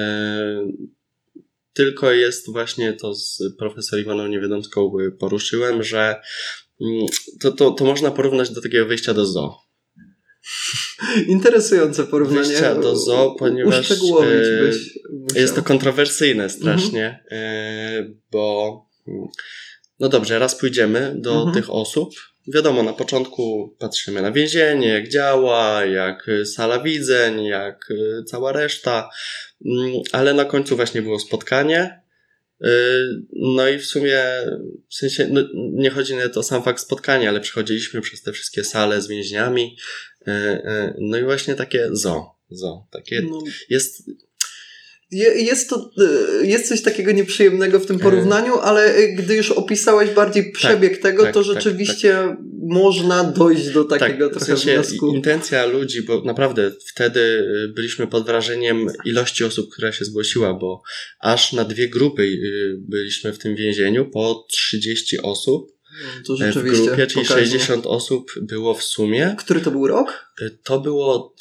tylko 1.73 2.13
jest 2.13 2.53
właśnie 2.53 2.93
to 2.93 3.15
z 3.15 3.43
profesor 3.59 4.01
Iwaną 4.01 4.27
Niewiadomską 4.27 4.93
poruszyłem, 5.19 5.83
że 5.83 6.21
mm, 6.81 7.07
to, 7.41 7.53
to, 7.53 7.71
to 7.71 7.85
można 7.85 8.11
porównać 8.11 8.51
do 8.51 8.63
takiego 8.63 8.87
wyjścia 8.87 9.15
do 9.15 9.27
zoo. 9.27 9.68
Interesujące 11.27 12.05
porównanie. 12.05 12.47
Wyjścia 12.47 12.75
do 12.75 12.97
zoo, 12.97 13.37
ponieważ 13.39 13.91
e, 13.91 13.97
jest 15.35 15.55
to 15.55 15.63
kontrowersyjne 15.63 16.51
strasznie, 16.51 17.25
mhm. 17.31 18.21
bo 18.31 18.89
no 20.01 20.09
dobrze, 20.09 20.39
raz 20.39 20.55
pójdziemy 20.55 21.15
do 21.17 21.35
mhm. 21.35 21.55
tych 21.55 21.71
osób. 21.71 22.15
Wiadomo, 22.55 22.83
na 22.83 22.93
początku 22.93 23.77
patrzymy 23.79 24.23
na 24.23 24.33
więzienie, 24.33 24.89
jak 24.89 25.09
działa, 25.09 25.85
jak 25.85 26.27
sala 26.45 26.81
widzeń, 26.81 27.45
jak 27.45 27.89
e, 27.91 28.25
cała 28.25 28.53
reszta, 28.53 29.11
mm, 29.67 29.93
ale 30.13 30.35
na 30.35 30.45
końcu 30.45 30.77
właśnie 30.77 31.03
było 31.03 31.19
spotkanie. 31.19 32.01
E, 32.65 32.71
no 33.33 33.69
i 33.69 33.79
w 33.79 33.87
sumie, 33.87 34.23
w 34.89 34.95
sensie, 34.95 35.29
no, 35.31 35.41
nie 35.55 35.91
chodzi 35.91 36.15
nawet 36.15 36.37
o 36.37 36.43
sam 36.43 36.63
fakt 36.63 36.81
spotkania, 36.81 37.29
ale 37.29 37.41
przechodziliśmy 37.41 38.01
przez 38.01 38.23
te 38.23 38.33
wszystkie 38.33 38.65
sale 38.65 39.03
z 39.03 39.09
więźniami, 39.09 39.77
E, 39.77 39.77
e, 39.77 40.08
no 40.99 41.19
i 41.19 41.25
właśnie 41.25 41.55
takie 41.55 41.89
zo, 41.93 42.27
zo, 42.51 42.87
takie 42.91 43.23
no. 43.31 43.43
jest... 43.71 44.03
Jest 45.11 45.71
to, 45.71 45.91
e, 46.43 46.47
jest 46.47 46.69
coś 46.69 46.83
takiego 46.83 47.13
nieprzyjemnego 47.13 47.81
w 47.81 47.87
tym 47.87 47.99
porównaniu, 47.99 48.55
ale 48.55 49.09
gdy 49.09 49.37
już 49.37 49.51
opisałeś 49.51 50.11
bardziej 50.11 50.45
tak, 50.45 50.53
przebieg 50.53 50.93
tak, 50.93 51.03
tego, 51.03 51.23
tak, 51.23 51.35
to 51.35 51.45
tak, 51.45 51.55
rzeczywiście 51.55 52.13
tak. 52.13 52.37
można 52.63 53.25
dojść 53.25 53.69
do 53.69 53.85
takiego 53.85 54.31
trochę 54.31 54.45
w 54.45 54.49
sensie 54.49 54.73
wniosku. 54.73 55.15
Intencja 55.15 55.67
ludzi, 55.67 56.03
bo 56.03 56.23
naprawdę 56.25 56.71
wtedy 56.87 57.49
byliśmy 57.75 58.07
pod 58.07 58.27
wrażeniem 58.27 58.87
ilości 59.05 59.45
osób, 59.45 59.73
która 59.73 59.93
się 59.93 60.05
zgłosiła, 60.05 60.55
bo 60.55 60.83
aż 61.21 61.53
na 61.53 61.65
dwie 61.65 61.89
grupy 61.89 62.39
byliśmy 62.79 63.33
w 63.33 63.39
tym 63.39 63.57
więzieniu, 63.57 64.11
po 64.11 64.47
30 64.51 65.19
osób 65.19 65.78
to 66.27 66.37
rzeczywiście. 66.37 66.83
W 66.83 66.87
grupie, 66.87 67.07
czyli 67.07 67.27
pokaźnie. 67.27 67.47
60 67.47 67.87
osób 67.87 68.33
było 68.41 68.75
w 68.75 68.83
sumie. 68.83 69.35
Który 69.39 69.61
to 69.61 69.71
był 69.71 69.87
rok? 69.87 70.33
To 70.65 70.81
było 70.81 71.35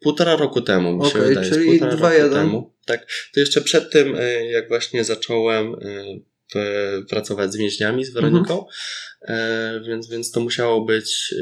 półtora 0.00 0.36
roku 0.36 0.60
temu, 0.60 0.92
mi 0.92 0.98
okay, 0.98 1.10
się 1.10 1.18
wydaje. 1.18 1.50
Czyli 1.50 1.80
dwa 1.80 2.14
jeden. 2.14 2.32
Temu. 2.32 2.72
Tak. 2.84 3.06
To 3.34 3.40
jeszcze 3.40 3.60
przed 3.60 3.92
tym, 3.92 4.16
e, 4.16 4.46
jak 4.46 4.68
właśnie 4.68 5.04
zacząłem 5.04 5.74
e, 5.74 7.02
pracować 7.08 7.52
z 7.52 7.56
więźniami, 7.56 8.04
z 8.04 8.10
Weroniką, 8.10 8.66
mhm. 9.20 9.84
więc, 9.84 10.08
więc 10.08 10.30
to 10.30 10.40
musiało 10.40 10.84
być 10.84 11.34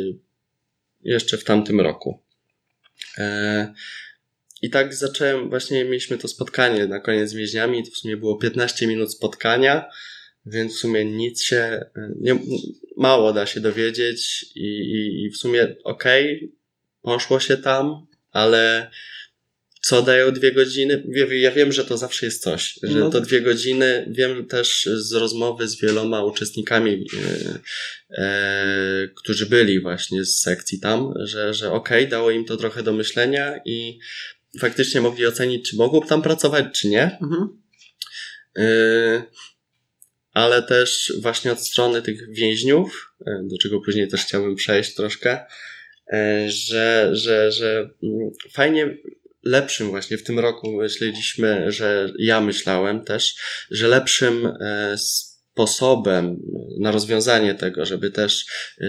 jeszcze 1.01 1.39
w 1.39 1.45
tamtym 1.45 1.81
roku. 1.81 2.23
I 4.63 4.71
tak 4.71 4.95
zacząłem, 4.95 5.51
właśnie 5.51 5.85
mieliśmy 5.85 6.19
to 6.19 6.29
spotkanie 6.29 6.87
na 6.87 7.01
koniec 7.01 7.31
z 7.31 7.35
więźniami, 7.35 7.85
to 7.85 7.91
w 7.91 7.97
sumie 7.97 8.17
było 8.17 8.37
15 8.37 8.87
minut 8.87 9.13
spotkania 9.13 9.91
więc 10.47 10.77
w 10.77 10.79
sumie 10.79 11.05
nic 11.05 11.43
się, 11.43 11.85
nie, 12.21 12.39
mało 12.97 13.33
da 13.33 13.47
się 13.47 13.61
dowiedzieć 13.61 14.47
i, 14.55 14.67
i, 14.67 15.25
i 15.25 15.31
w 15.31 15.37
sumie 15.37 15.77
okej, 15.85 16.37
okay, 16.37 16.49
poszło 17.03 17.41
się 17.41 17.57
tam, 17.57 18.07
ale 18.31 18.91
co 19.81 20.03
dają 20.03 20.33
dwie 20.33 20.53
godziny? 20.53 21.05
Ja 21.31 21.51
wiem, 21.51 21.73
że 21.73 21.85
to 21.85 21.97
zawsze 21.97 22.27
jest 22.27 22.43
coś, 22.43 22.79
że 22.83 22.99
no. 22.99 23.11
to 23.11 23.21
dwie 23.21 23.41
godziny, 23.41 24.07
wiem 24.11 24.47
też 24.47 24.89
z 24.93 25.13
rozmowy 25.13 25.69
z 25.69 25.81
wieloma 25.81 26.25
uczestnikami, 26.25 27.07
e, 27.17 27.59
e, 28.23 29.09
którzy 29.17 29.47
byli 29.47 29.81
właśnie 29.81 30.25
z 30.25 30.41
sekcji 30.41 30.81
tam, 30.81 31.13
że, 31.25 31.55
że 31.55 31.73
okej, 31.73 31.99
okay, 31.99 32.11
dało 32.11 32.31
im 32.31 32.45
to 32.45 32.57
trochę 32.57 32.83
do 32.83 32.93
myślenia 32.93 33.61
i 33.65 33.99
faktycznie 34.59 35.01
mogli 35.01 35.27
ocenić, 35.27 35.71
czy 35.71 35.77
mogą 35.77 36.03
tam 36.03 36.23
pracować, 36.23 36.67
czy 36.73 36.89
nie. 36.89 37.19
Mhm. 37.23 37.49
E, 38.57 39.23
ale 40.33 40.63
też 40.63 41.13
właśnie 41.21 41.53
od 41.53 41.61
strony 41.61 42.03
tych 42.03 42.35
więźniów, 42.35 43.15
e, 43.27 43.41
do 43.51 43.59
czego 43.59 43.81
później 43.81 44.09
też 44.09 44.21
chciałbym 44.21 44.57
przejść 44.57 44.95
troszkę, 44.95 45.47
e, 46.13 46.45
że, 46.49 47.11
że, 47.13 47.53
że 47.53 47.91
mm, 48.03 48.31
fajnie 48.53 48.97
lepszym 49.45 49.89
właśnie 49.89 50.19
w 50.19 50.23
tym 50.23 50.39
roku 50.39 50.73
myśleliśmy, 50.73 51.73
że 51.73 52.13
ja 52.19 52.41
myślałem 52.41 53.05
też, 53.05 53.35
że 53.71 53.89
lepszym 53.89 54.47
e, 54.47 54.97
sposobem 54.99 56.37
na 56.81 56.93
rozwiązanie 56.93 57.55
tego, 57.55 57.85
żeby 57.85 58.11
też 58.11 58.47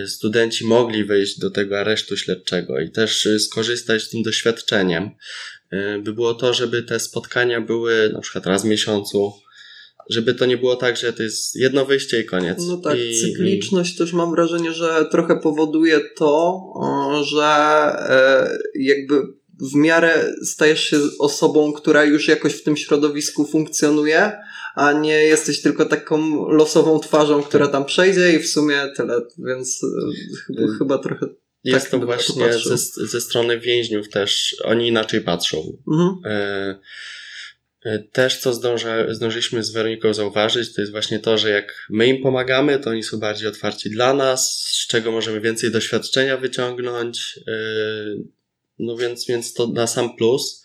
studenci 0.08 0.66
mogli 0.66 1.06
wejść 1.06 1.40
do 1.40 1.52
tego 1.52 1.80
aresztu 1.80 2.18
śledczego 2.18 2.80
i 2.80 2.92
też 2.92 3.28
skorzystać 3.40 4.02
z 4.04 4.10
tym 4.10 4.24
doświadczeniem, 4.24 5.12
by 6.04 6.14
było 6.14 6.34
to, 6.34 6.54
żeby 6.54 6.84
te 6.84 7.00
spotkania 7.00 7.62
były 7.62 8.10
na 8.14 8.20
przykład 8.20 8.46
raz 8.46 8.64
w 8.64 8.66
miesiącu, 8.66 9.34
żeby 10.12 10.34
to 10.34 10.46
nie 10.46 10.58
było 10.58 10.76
tak, 10.76 10.98
że 10.98 11.14
to 11.14 11.24
jest 11.24 11.56
jedno 11.56 11.86
wyjście 11.86 12.22
i 12.22 12.26
koniec. 12.26 12.58
No 12.68 12.78
tak, 12.78 12.98
I, 13.00 13.22
cykliczność 13.22 13.96
i... 13.96 13.98
też 13.98 14.14
mam 14.14 14.32
wrażenie, 14.32 14.74
że 14.74 15.06
trochę 15.12 15.40
powoduje 15.40 16.00
to, 16.18 16.62
że 17.24 17.44
e, 17.44 18.58
jakby 18.76 19.16
w 19.62 19.76
miarę 19.76 20.34
stajesz 20.44 20.84
się 20.84 20.98
osobą, 21.20 21.74
która 21.74 22.04
już 22.04 22.28
jakoś 22.28 22.54
w 22.54 22.64
tym 22.64 22.78
środowisku 22.78 23.46
funkcjonuje, 23.46 24.32
a 24.76 24.94
nie 24.94 25.24
jesteś 25.24 25.62
tylko 25.62 25.86
taką 25.86 26.48
losową 26.50 27.00
twarzą, 27.00 27.44
która 27.44 27.68
tam 27.68 27.86
przejdzie 27.86 28.34
i 28.34 28.40
w 28.40 28.48
sumie 28.48 28.78
tyle, 28.98 29.22
więc 29.38 29.82
e, 29.84 29.88
chyba, 30.48 30.62
y, 30.62 30.78
chyba 30.78 30.98
trochę 30.98 31.28
jest 31.64 31.92
tak 31.92 32.00
to 32.00 32.06
właśnie 32.06 32.54
ze, 32.54 32.78
ze 33.08 33.22
strony 33.22 33.60
więźniów 33.60 34.10
też, 34.10 34.56
oni 34.64 34.88
inaczej 34.88 35.22
patrzą. 35.22 35.78
Mhm. 35.92 36.18
E, 36.26 36.80
też 38.12 38.40
co 38.40 38.54
zdąża, 38.54 39.14
zdążyliśmy 39.14 39.64
z 39.64 39.72
Weroniką 39.72 40.14
zauważyć, 40.14 40.76
to 40.76 40.82
jest 40.82 40.92
właśnie 40.92 41.20
to, 41.20 41.38
że 41.38 41.50
jak 41.50 41.88
my 41.90 42.08
im 42.08 42.24
pomagamy, 42.24 42.80
to 42.80 42.90
oni 42.90 43.04
są 43.04 43.20
bardziej 43.20 43.48
otwarci 43.48 43.90
dla 43.90 44.14
nas, 44.14 44.56
z 44.56 44.88
czego 44.88 45.12
możemy 45.12 45.42
więcej 45.42 45.72
doświadczenia 45.72 46.38
wyciągnąć. 46.38 47.40
E, 47.48 47.54
no 48.80 48.98
więc, 48.98 49.26
więc 49.26 49.54
to 49.54 49.68
na 49.68 49.88
sam 49.88 50.16
plus. 50.16 50.64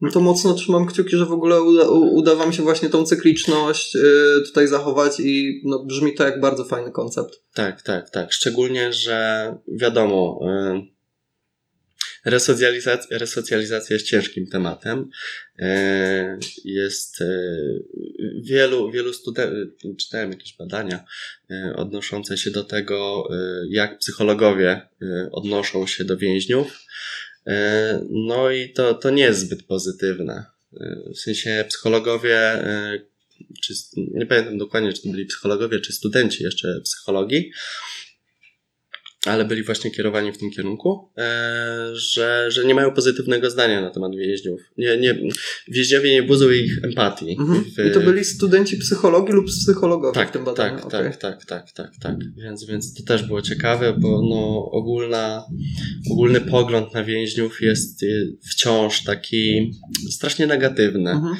No 0.00 0.10
to 0.10 0.20
mocno 0.20 0.54
trzymam 0.54 0.86
kciuki, 0.86 1.16
że 1.16 1.26
w 1.26 1.32
ogóle 1.32 1.62
uda, 1.62 1.88
uda 1.88 2.34
Wam 2.34 2.52
się 2.52 2.62
właśnie 2.62 2.88
tą 2.88 3.04
cykliczność 3.04 3.94
yy, 3.94 4.42
tutaj 4.46 4.68
zachować 4.68 5.20
i 5.20 5.62
no, 5.64 5.84
brzmi 5.84 6.14
to 6.14 6.24
jak 6.24 6.40
bardzo 6.40 6.64
fajny 6.64 6.90
koncept. 6.90 7.42
Tak, 7.54 7.82
tak, 7.82 8.10
tak. 8.10 8.32
Szczególnie, 8.32 8.92
że 8.92 9.54
wiadomo, 9.68 10.40
yy, 10.42 10.95
resocjalizacja, 12.26 13.18
resocjalizacja 13.18 13.94
jest 13.94 14.06
ciężkim 14.06 14.46
tematem. 14.46 15.10
Yy, 15.58 15.66
jest 16.64 17.20
yy, 17.20 17.84
wielu, 18.42 18.90
wielu 18.90 19.12
studentów, 19.12 19.96
czytałem 19.96 20.30
jakieś 20.30 20.56
badania 20.56 21.04
yy, 21.50 21.76
odnoszące 21.76 22.38
się 22.38 22.50
do 22.50 22.64
tego, 22.64 23.28
jak 23.70 23.98
psychologowie 23.98 24.80
odnoszą 25.32 25.86
się 25.86 26.04
do 26.04 26.16
więźniów. 26.16 26.86
E, 27.46 28.00
no 28.10 28.50
i 28.50 28.72
to, 28.72 28.94
to 28.94 29.10
nie 29.10 29.22
jest 29.22 29.40
zbyt 29.40 29.62
pozytywne. 29.62 30.44
E, 30.80 31.12
w 31.14 31.18
sensie 31.18 31.64
psychologowie, 31.68 32.38
e, 32.38 33.00
czy, 33.62 33.74
nie 33.96 34.26
pamiętam 34.26 34.58
dokładnie, 34.58 34.92
czy 34.92 35.02
to 35.02 35.08
byli 35.08 35.26
psychologowie, 35.26 35.80
czy 35.80 35.92
studenci 35.92 36.44
jeszcze 36.44 36.80
psychologii, 36.84 37.52
ale 39.26 39.44
byli 39.44 39.62
właśnie 39.62 39.90
kierowani 39.90 40.32
w 40.32 40.38
tym 40.38 40.50
kierunku, 40.50 41.08
e, 41.18 41.90
że, 41.94 42.50
że 42.50 42.64
nie 42.64 42.74
mają 42.74 42.90
pozytywnego 42.90 43.50
zdania 43.50 43.80
na 43.80 43.90
temat 43.90 44.16
więźniów. 44.16 44.60
Nie, 44.78 44.96
nie, 44.96 45.18
więźniowie 45.68 46.10
nie 46.10 46.22
budzą 46.22 46.50
ich 46.50 46.84
empatii. 46.84 47.36
Mhm. 47.38 47.64
W... 47.64 47.90
I 47.90 47.92
to 47.92 48.00
byli 48.00 48.24
studenci 48.24 48.76
psychologii 48.76 49.34
lub 49.34 49.46
psychologowie 49.46 50.14
tak, 50.14 50.28
w 50.28 50.32
tym 50.32 50.44
badaniu? 50.44 50.76
Tak, 50.76 50.86
okay. 50.86 51.10
tak, 51.10 51.18
tak, 51.18 51.44
tak, 51.44 51.72
tak, 51.72 51.90
tak. 52.02 52.16
Więc, 52.36 52.64
więc 52.64 52.94
to 52.94 53.02
też 53.02 53.22
było 53.22 53.42
ciekawe, 53.42 53.96
bo 53.98 54.22
no, 54.30 54.70
ogólna, 54.70 55.44
ogólny 56.10 56.40
pogląd 56.40 56.94
na 56.94 57.04
więźniów 57.04 57.60
jest 57.60 58.02
y, 58.02 58.36
wciąż 58.50 59.04
taki 59.04 59.72
strasznie 60.10 60.46
negatywny. 60.46 61.10
Mhm. 61.10 61.36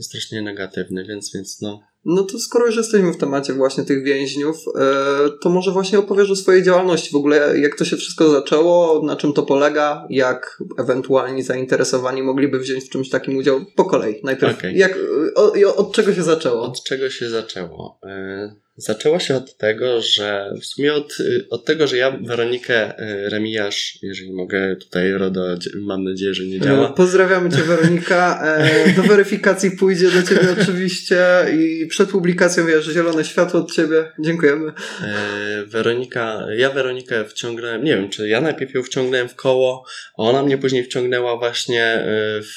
Strasznie 0.00 0.42
negatywny, 0.42 1.04
więc, 1.04 1.32
więc 1.34 1.60
no, 1.60 1.80
no 2.08 2.22
to 2.22 2.38
skoro 2.38 2.66
już 2.66 2.76
jesteśmy 2.76 3.12
w 3.12 3.16
temacie 3.16 3.52
właśnie 3.52 3.84
tych 3.84 4.04
więźniów, 4.04 4.56
e, 4.74 5.30
to 5.40 5.50
może 5.50 5.70
właśnie 5.70 5.98
opowiesz 5.98 6.30
o 6.30 6.36
swojej 6.36 6.62
działalności 6.62 7.10
w 7.12 7.16
ogóle, 7.16 7.58
jak 7.58 7.76
to 7.76 7.84
się 7.84 7.96
wszystko 7.96 8.30
zaczęło, 8.30 9.02
na 9.02 9.16
czym 9.16 9.32
to 9.32 9.42
polega, 9.42 10.06
jak 10.10 10.62
ewentualni 10.78 11.42
zainteresowani 11.42 12.22
mogliby 12.22 12.58
wziąć 12.58 12.84
w 12.84 12.88
czymś 12.88 13.10
takim 13.10 13.36
udział 13.36 13.60
po 13.76 13.84
kolei. 13.84 14.20
Najpierw, 14.24 14.58
okay. 14.58 14.72
jak, 14.72 14.98
od, 15.34 15.54
od 15.76 15.92
czego 15.92 16.14
się 16.14 16.22
zaczęło? 16.22 16.62
Od 16.62 16.82
czego 16.82 17.10
się 17.10 17.28
zaczęło? 17.30 17.98
E, 18.02 18.67
Zaczęło 18.78 19.18
się 19.18 19.36
od 19.36 19.56
tego, 19.56 20.02
że 20.02 20.52
w 20.60 20.66
sumie 20.66 20.94
od, 20.94 21.16
od 21.50 21.64
tego, 21.64 21.86
że 21.86 21.96
ja 21.96 22.10
Weronikę 22.10 23.00
y, 23.00 23.28
Remijasz, 23.30 23.98
jeżeli 24.02 24.32
mogę 24.32 24.76
tutaj 24.76 25.12
RODO, 25.12 25.56
mam 25.74 26.04
nadzieję, 26.04 26.34
że 26.34 26.44
nie 26.44 26.60
działa. 26.60 26.92
Pozdrawiamy 26.92 27.50
Cię 27.50 27.62
Weronika. 27.62 28.42
E, 28.44 28.92
do 28.92 29.02
weryfikacji 29.02 29.70
pójdzie 29.70 30.10
do 30.10 30.22
Ciebie 30.22 30.48
oczywiście 30.62 31.26
i 31.58 31.86
przed 31.86 32.08
publikacją 32.08 32.66
wiesz, 32.66 32.86
zielone 32.86 33.24
światło 33.24 33.60
od 33.60 33.72
Ciebie. 33.72 34.12
Dziękujemy. 34.18 34.72
E, 35.02 35.64
Weronika, 35.66 36.46
ja 36.56 36.70
Weronikę 36.70 37.24
wciągnąłem, 37.24 37.84
nie 37.84 37.96
wiem, 37.96 38.08
czy 38.08 38.28
ja 38.28 38.40
najpierw 38.40 38.74
ją 38.74 38.82
wciągnąłem 38.82 39.28
w 39.28 39.34
koło, 39.34 39.84
a 40.18 40.22
ona 40.22 40.42
mnie 40.42 40.58
później 40.58 40.84
wciągnęła 40.84 41.36
właśnie 41.36 41.84
e, 41.84 42.04
w, 42.42 42.56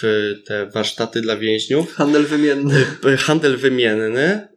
w 0.00 0.34
te 0.46 0.66
warsztaty 0.66 1.20
dla 1.20 1.36
więźniów. 1.36 1.94
Handel 1.94 2.24
wymienny. 2.24 2.74
Handel 3.18 3.56
wymienny 3.56 4.48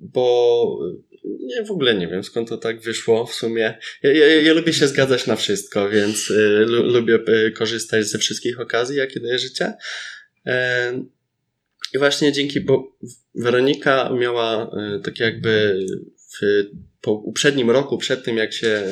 bo 0.00 0.78
nie, 1.24 1.64
w 1.64 1.70
ogóle 1.70 1.94
nie 1.94 2.08
wiem 2.08 2.24
skąd 2.24 2.48
to 2.48 2.58
tak 2.58 2.80
wyszło 2.80 3.26
w 3.26 3.34
sumie. 3.34 3.78
Ja, 4.02 4.12
ja, 4.12 4.26
ja 4.42 4.52
lubię 4.54 4.72
się 4.72 4.88
zgadzać 4.88 5.26
na 5.26 5.36
wszystko, 5.36 5.88
więc 5.88 6.30
y, 6.30 6.64
lubię 6.66 7.18
y, 7.28 7.52
korzystać 7.52 8.06
ze 8.06 8.18
wszystkich 8.18 8.60
okazji, 8.60 8.96
jakie 8.96 9.20
daje 9.20 9.38
życie. 9.38 9.72
Y, 10.46 10.50
I 11.94 11.98
właśnie 11.98 12.32
dzięki, 12.32 12.60
bo 12.60 12.96
Weronika 13.34 14.10
miała 14.10 14.70
y, 14.96 15.00
tak 15.02 15.20
jakby 15.20 15.86
w 16.40 16.64
po 17.00 17.12
uprzednim 17.12 17.70
roku, 17.70 17.98
przed 17.98 18.24
tym 18.24 18.36
jak 18.36 18.52
się 18.52 18.66
y, 18.66 18.82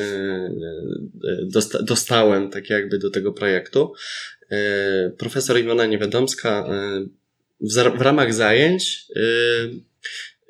y, 1.25 1.47
dosta 1.53 1.83
dostałem 1.83 2.51
tak 2.51 2.71
jakby 2.71 2.99
do 2.99 3.11
tego 3.11 3.33
projektu, 3.33 3.93
profesor 5.19 5.59
Iwona 5.59 5.87
Niewiadomska 5.87 6.69
w, 7.61 7.99
w 7.99 8.01
ramach 8.01 8.35
zajęć 8.35 9.07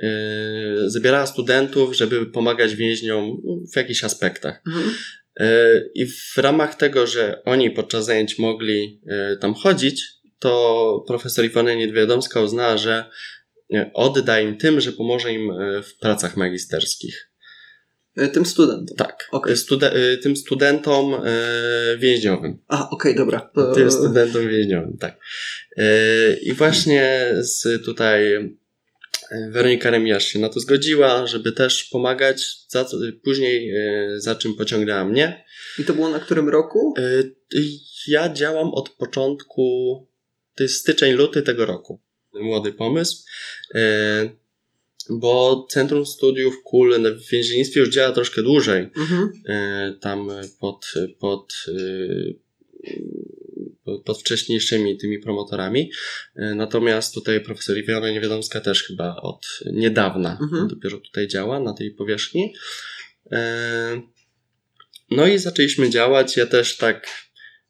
Yy, 0.03 0.91
zabierała 0.91 1.27
studentów, 1.27 1.97
żeby 1.97 2.27
pomagać 2.27 2.75
więźniom 2.75 3.37
w 3.73 3.77
jakichś 3.77 4.05
aspektach. 4.05 4.63
Mhm. 4.67 4.95
Yy, 5.41 5.91
I 5.95 6.07
w 6.07 6.39
ramach 6.39 6.75
tego, 6.75 7.07
że 7.07 7.43
oni 7.45 7.71
podczas 7.71 8.05
zajęć 8.05 8.39
mogli 8.39 9.01
yy, 9.07 9.37
tam 9.37 9.55
chodzić, 9.55 10.05
to 10.39 11.05
profesor 11.07 11.45
Iwona 11.45 11.75
Niedwiadomska 11.75 12.41
uznała, 12.41 12.77
że 12.77 13.05
odda 13.95 14.41
im 14.41 14.57
tym, 14.57 14.81
że 14.81 14.93
pomoże 14.93 15.33
im 15.33 15.53
w 15.83 15.99
pracach 16.01 16.37
magisterskich. 16.37 17.31
Tym 18.33 18.47
studentom? 18.47 18.97
Tak. 18.97 19.29
Okay. 19.33 19.57
Stude 19.57 19.93
tym 20.23 20.37
studentom 20.37 21.23
więźniowym. 21.99 22.59
A, 22.69 22.91
okej, 22.91 23.13
okay, 23.13 23.25
dobra. 23.25 23.51
Tym 23.75 23.91
studentom 23.91 24.49
więźniowym, 24.49 24.97
tak. 25.01 25.21
I 26.43 26.53
właśnie 26.53 27.33
z 27.39 27.85
tutaj 27.85 28.21
Weronika 29.51 29.91
Remiarz 29.91 30.27
się 30.27 30.39
na 30.39 30.49
to 30.49 30.61
zgodziła, 30.61 31.27
żeby 31.27 31.53
też 31.53 31.85
pomagać. 31.85 32.57
Za, 32.69 32.87
później 33.25 33.71
e, 33.71 34.21
za 34.21 34.35
czym 34.35 34.55
pociągnęła 34.55 35.05
mnie. 35.05 35.45
I 35.79 35.85
to 35.85 35.95
było 35.95 36.09
na 36.09 36.21
którym 36.21 36.49
roku? 36.49 36.95
E, 36.99 37.03
ja 38.09 38.33
działam 38.33 38.75
od 38.75 38.89
początku, 38.89 40.07
to 40.55 40.63
jest 40.63 40.75
styczeń, 40.75 41.13
luty 41.13 41.43
tego 41.43 41.67
roku. 41.67 42.01
Młody 42.35 42.73
pomysł. 42.73 43.25
E, 43.75 44.31
bo 45.11 45.67
Centrum 45.71 46.07
Studiów 46.07 46.63
Kul 46.65 46.95
w 47.15 47.31
więziennictwie 47.31 47.81
już 47.81 47.89
działa 47.89 48.13
troszkę 48.13 48.43
dłużej. 48.43 48.91
Mhm. 48.97 49.33
Tam 50.01 50.31
pod, 50.61 50.95
pod 51.19 51.55
pod 54.05 54.21
wcześniejszymi 54.21 54.99
tymi 54.99 55.19
promotorami. 55.19 55.91
E, 56.37 56.55
natomiast 56.55 57.15
tutaj 57.15 57.41
profesor 57.41 57.79
Iwiona 57.79 58.11
Niewiadomska 58.11 58.61
też 58.61 58.85
chyba 58.85 59.17
od 59.17 59.47
niedawna 59.73 60.39
mhm. 60.43 60.69
dopiero 60.69 60.99
tutaj 60.99 61.29
działa 61.29 61.61
na 61.61 61.73
tej 61.73 61.91
powierzchni. 61.91 62.55
E, 63.33 64.03
no 65.11 65.27
i 65.27 65.39
zaczęliśmy 65.39 65.91
działać. 65.91 66.37
Ja 66.37 66.47
też 66.47 66.77
tak 66.77 67.07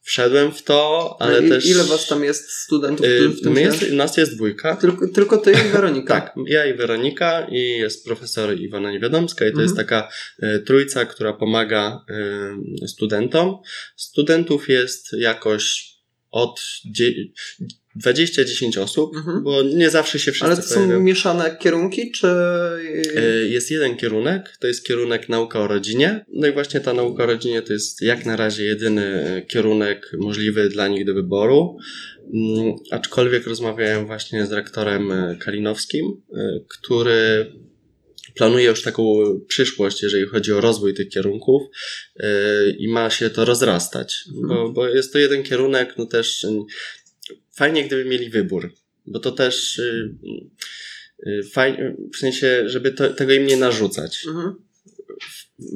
wszedłem 0.09 0.53
w 0.53 0.63
to, 0.63 1.17
ale 1.21 1.47
I, 1.47 1.49
też... 1.49 1.67
Ile 1.67 1.85
was 1.85 2.07
tam 2.07 2.25
jest 2.25 2.51
studentów 2.51 3.07
w 3.07 3.43
tym 3.43 3.53
My 3.53 3.61
jest, 3.61 3.91
Nas 3.91 4.17
jest 4.17 4.35
dwójka. 4.35 4.77
Tylko, 4.77 5.09
tylko 5.09 5.39
ty 5.39 5.53
i 5.53 5.73
Weronika. 5.73 6.15
tak, 6.21 6.35
ja 6.47 6.67
i 6.67 6.75
Weronika 6.75 7.47
i 7.51 7.61
jest 7.61 8.05
profesor 8.05 8.59
Iwona 8.59 8.93
Niewiadomska 8.93 9.45
i 9.45 9.49
to 9.49 9.61
mhm. 9.61 9.65
jest 9.65 9.77
taka 9.77 10.09
e, 10.43 10.59
trójca, 10.59 11.05
która 11.05 11.33
pomaga 11.33 12.05
e, 12.11 12.89
studentom. 12.89 13.57
Studentów 13.97 14.69
jest 14.69 15.13
jakoś 15.19 15.98
od 16.43 16.61
20-10 18.05 18.81
osób, 18.81 19.17
mhm. 19.17 19.43
bo 19.43 19.63
nie 19.63 19.91
zawsze 19.91 20.19
się 20.19 20.33
wszyscy 20.33 20.47
Ale 20.47 20.57
to 20.57 20.63
są 20.63 20.75
pojawią. 20.75 21.01
mieszane 21.01 21.57
kierunki, 21.61 22.11
czy... 22.11 22.29
E, 23.17 23.49
jest 23.49 23.71
jeden 23.71 23.97
kierunek, 23.97 24.57
to 24.61 24.67
jest 24.67 24.87
kierunek 24.87 25.29
nauka 25.29 25.61
o 25.61 25.69
rodzinie. 25.69 26.25
No 26.33 26.47
i 26.47 26.53
właśnie 26.53 26.81
ta 26.81 26.93
nauka 26.93 27.23
o 27.25 27.27
rodzinie 27.27 27.63
to 27.63 27.73
jest 27.73 28.03
jak 28.03 28.27
na 28.27 28.37
razie 28.37 28.65
jedyny 28.65 29.43
kierunek 29.49 30.13
możliwy 30.19 30.69
dla 30.69 30.89
nich 30.89 31.07
do 31.07 31.15
wyboru. 31.15 31.77
Mm, 32.35 32.75
aczkolwiek 32.91 33.47
rozmawiałem 33.47 34.07
właśnie 34.07 34.47
z 34.47 34.53
rektorem 34.53 35.13
e, 35.13 35.37
Kalinowskim, 35.41 36.07
e, 36.35 36.61
który 36.69 37.53
planuje 38.39 38.65
już 38.65 38.83
taką 38.83 39.05
przyszłość, 39.49 40.03
jeżeli 40.03 40.27
chodzi 40.27 40.53
o 40.53 40.61
rozwój 40.61 40.95
tych 40.95 41.09
kierunków 41.09 41.63
yy, 42.17 42.27
i 42.79 42.89
ma 42.89 43.11
się 43.11 43.31
to 43.31 43.45
rozrastać, 43.45 44.25
mhm. 44.29 44.49
bo, 44.49 44.73
bo 44.73 44.89
jest 44.89 45.13
to 45.13 45.19
jeden 45.19 45.43
kierunek, 45.43 45.95
no 45.99 46.07
też 46.07 46.47
fajnie 47.57 47.85
gdyby 47.85 48.05
mieli 48.05 48.31
wybór, 48.31 48.73
bo 49.07 49.19
to 49.19 49.33
też 49.33 49.81
yy, 51.27 51.43
fajnie, 51.43 51.97
w 52.15 52.17
sensie, 52.17 52.63
żeby 52.67 52.93
to, 52.93 53.09
tego 53.09 53.33
im 53.33 53.47
nie 53.47 53.57
narzucać. 53.57 54.25
Mhm 54.27 54.68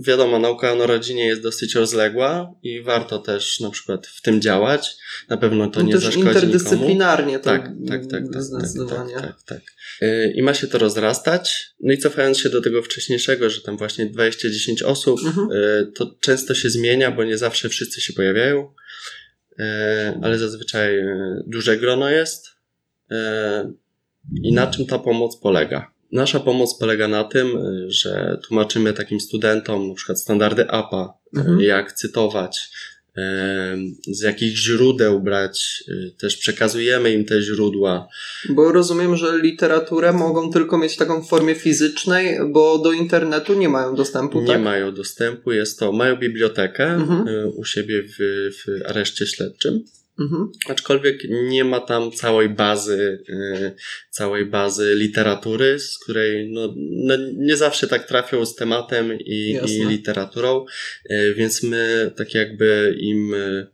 wiadomo, 0.07 0.39
nauka 0.39 0.73
o 0.73 0.87
rodzinie 0.87 1.27
jest 1.27 1.43
dosyć 1.43 1.75
rozległa 1.75 2.55
i 2.63 2.83
warto 2.83 3.19
też 3.19 3.61
na 3.61 3.71
przykład 3.71 4.07
w 4.07 4.23
tym 4.23 4.41
działać. 4.41 4.97
Na 5.29 5.37
pewno 5.37 5.71
to 5.71 5.81
no 5.81 5.87
nie 5.87 5.93
też 5.93 6.03
zaszkodzi 6.03 6.27
interdyscyplinarnie 6.27 7.33
nikomu. 7.33 7.45
Tak, 7.45 7.71
tak, 7.89 8.07
tak, 8.07 8.23
tak, 8.33 8.43
zdecydowanie. 8.43 9.15
Tak, 9.15 9.23
tak, 9.23 9.43
tak, 9.43 9.63
tak. 10.01 10.35
I 10.35 10.43
ma 10.43 10.55
się 10.55 10.67
to 10.67 10.79
rozrastać. 10.79 11.75
No 11.81 11.93
i 11.93 11.99
cofając 11.99 12.39
się 12.39 12.51
do 12.51 12.61
tego 12.61 12.83
wcześniejszego, 12.83 13.51
że 13.51 13.61
tam 13.61 13.77
właśnie 13.77 14.11
20-10 14.11 14.85
osób, 14.85 15.21
mhm. 15.27 15.51
Y, 15.53 15.93
to 15.95 16.17
często 16.21 16.55
się 16.55 16.71
zmienia, 16.71 17.11
bo 17.11 17.25
nie 17.25 17.39
zawsze 17.39 17.69
wszyscy 17.69 18.01
się 18.01 18.13
pojawiają. 18.13 18.75
Y, 19.61 19.63
e, 19.63 20.21
ale 20.23 20.39
zazwyczaj 20.39 20.99
e, 20.99 21.43
duże 21.47 21.77
grono 21.77 22.11
jest. 22.11 22.47
E, 23.11 23.73
I 24.43 24.53
na 24.53 24.67
czym 24.67 24.87
ta 24.87 24.99
pomoc 24.99 25.37
polega? 25.37 25.93
Nasza 26.13 26.41
pomoc 26.41 26.79
polega 26.79 27.09
na 27.09 27.25
tym, 27.25 27.59
że 27.89 28.39
tłumaczymy 28.47 28.93
takim 28.93 29.21
studentom 29.21 29.89
na 29.89 29.95
przykład 29.95 30.21
standardy 30.21 30.71
APA, 30.71 31.15
mhm. 31.37 31.61
jak 31.61 31.93
cytować, 31.93 32.71
z 34.07 34.21
jakich 34.21 34.57
źródeł 34.57 35.21
brać, 35.21 35.85
też 36.19 36.37
przekazujemy 36.37 37.13
im 37.13 37.25
te 37.25 37.43
źródła. 37.43 38.09
Bo 38.49 38.73
rozumiem, 38.73 39.17
że 39.17 39.39
literaturę 39.39 40.13
mogą 40.13 40.53
tylko 40.53 40.79
mieć 40.79 40.97
taką 40.97 41.23
w 41.23 41.29
formie 41.29 41.55
fizycznej, 41.55 42.39
bo 42.49 42.79
do 42.79 42.93
internetu 42.93 43.55
nie 43.55 43.69
mają 43.69 43.95
dostępu, 43.95 44.41
Nie 44.41 44.47
tak? 44.47 44.63
mają 44.63 44.95
dostępu, 44.95 45.53
jest 45.53 45.79
to, 45.79 45.93
mają 45.93 46.17
bibliotekę 46.17 46.85
mhm. 46.85 47.27
u 47.57 47.65
siebie 47.65 48.03
w, 48.03 48.17
w 48.57 48.87
areszcie 48.87 49.27
śledczym. 49.27 49.85
Mhm. 50.21 50.53
Aczkolwiek 50.69 51.23
nie 51.31 51.65
ma 51.65 51.81
tam 51.81 52.13
całej 52.13 52.49
bazy, 52.49 53.23
yy, 53.29 53.73
całej 54.11 54.47
bazy 54.47 54.95
literatury, 54.95 55.79
z 55.79 55.99
której 55.99 56.51
no, 56.51 56.75
no, 56.77 57.15
nie 57.37 57.57
zawsze 57.57 57.89
tak 57.89 58.09
trafią 58.09 58.47
z 58.47 58.55
tematem 58.55 59.19
i, 59.21 59.59
i 59.67 59.87
literaturą, 59.87 60.65
yy, 61.11 61.35
więc 61.35 61.63
my 61.63 62.13
tak 62.17 62.35
jakby 62.35 62.97
im 62.99 63.31
yy, 63.31 63.67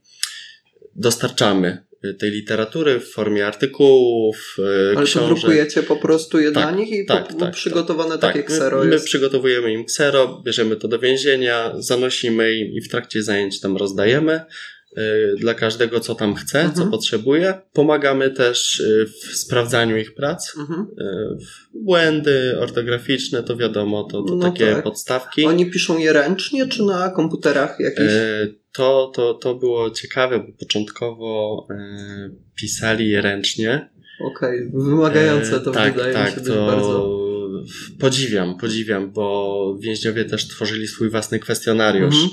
dostarczamy 0.96 1.88
tej 2.18 2.30
literatury 2.30 3.00
w 3.00 3.10
formie 3.10 3.46
artykułów, 3.46 4.56
Ale 4.96 5.06
książek. 5.06 5.16
Ale 5.16 5.40
drukujecie 5.40 5.82
po 5.82 5.96
prostu 5.96 6.40
je 6.40 6.52
tak, 6.52 6.62
dla 6.62 6.80
nich 6.80 6.90
i 6.90 7.06
tak, 7.06 7.28
po, 7.28 7.34
tak, 7.34 7.54
przygotowane 7.54 8.18
tak. 8.18 8.20
takie 8.20 8.42
ksero 8.42 8.84
my, 8.84 8.90
my 8.90 9.00
przygotowujemy 9.00 9.72
im 9.72 9.84
ksero, 9.84 10.42
bierzemy 10.44 10.76
to 10.76 10.88
do 10.88 10.98
więzienia, 10.98 11.72
zanosimy 11.78 12.54
im 12.54 12.72
i 12.72 12.80
w 12.80 12.88
trakcie 12.88 13.22
zajęć 13.22 13.60
tam 13.60 13.76
rozdajemy. 13.76 14.40
Y, 14.96 15.36
dla 15.36 15.54
każdego, 15.54 16.00
co 16.00 16.14
tam 16.14 16.34
chce, 16.34 16.60
mhm. 16.60 16.76
co 16.76 16.86
potrzebuje. 16.86 17.54
Pomagamy 17.72 18.30
też 18.30 18.80
y, 18.80 19.06
w 19.06 19.36
sprawdzaniu 19.36 19.96
ich 19.96 20.14
prac. 20.14 20.56
Mhm. 20.58 20.80
Y, 20.80 21.36
błędy 21.74 22.58
ortograficzne, 22.60 23.42
to 23.42 23.56
wiadomo, 23.56 24.04
to, 24.04 24.22
to 24.22 24.34
no 24.34 24.50
takie 24.50 24.72
tak. 24.72 24.84
podstawki. 24.84 25.44
Oni 25.44 25.70
piszą 25.70 25.98
je 25.98 26.12
ręcznie, 26.12 26.66
czy 26.66 26.82
na 26.82 27.10
komputerach 27.10 27.80
jakichś? 27.80 28.12
To, 28.72 29.12
to, 29.14 29.34
to 29.34 29.54
było 29.54 29.90
ciekawe, 29.90 30.38
bo 30.38 30.52
początkowo 30.58 31.66
pisali 32.54 33.08
je 33.08 33.22
ręcznie. 33.22 33.90
Okej, 34.20 34.68
okay. 34.68 34.84
wymagające 34.84 35.60
to 35.60 35.70
tak, 35.70 35.94
wydaje 35.94 36.14
tak, 36.14 36.30
mi 36.30 36.44
się 36.44 36.50
to... 36.50 36.66
bardzo 36.66 37.27
podziwiam, 37.98 38.58
podziwiam, 38.58 39.12
bo 39.12 39.78
więźniowie 39.80 40.24
też 40.24 40.48
tworzyli 40.48 40.88
swój 40.88 41.10
własny 41.10 41.38
kwestionariusz. 41.38 42.14
Mhm. 42.14 42.30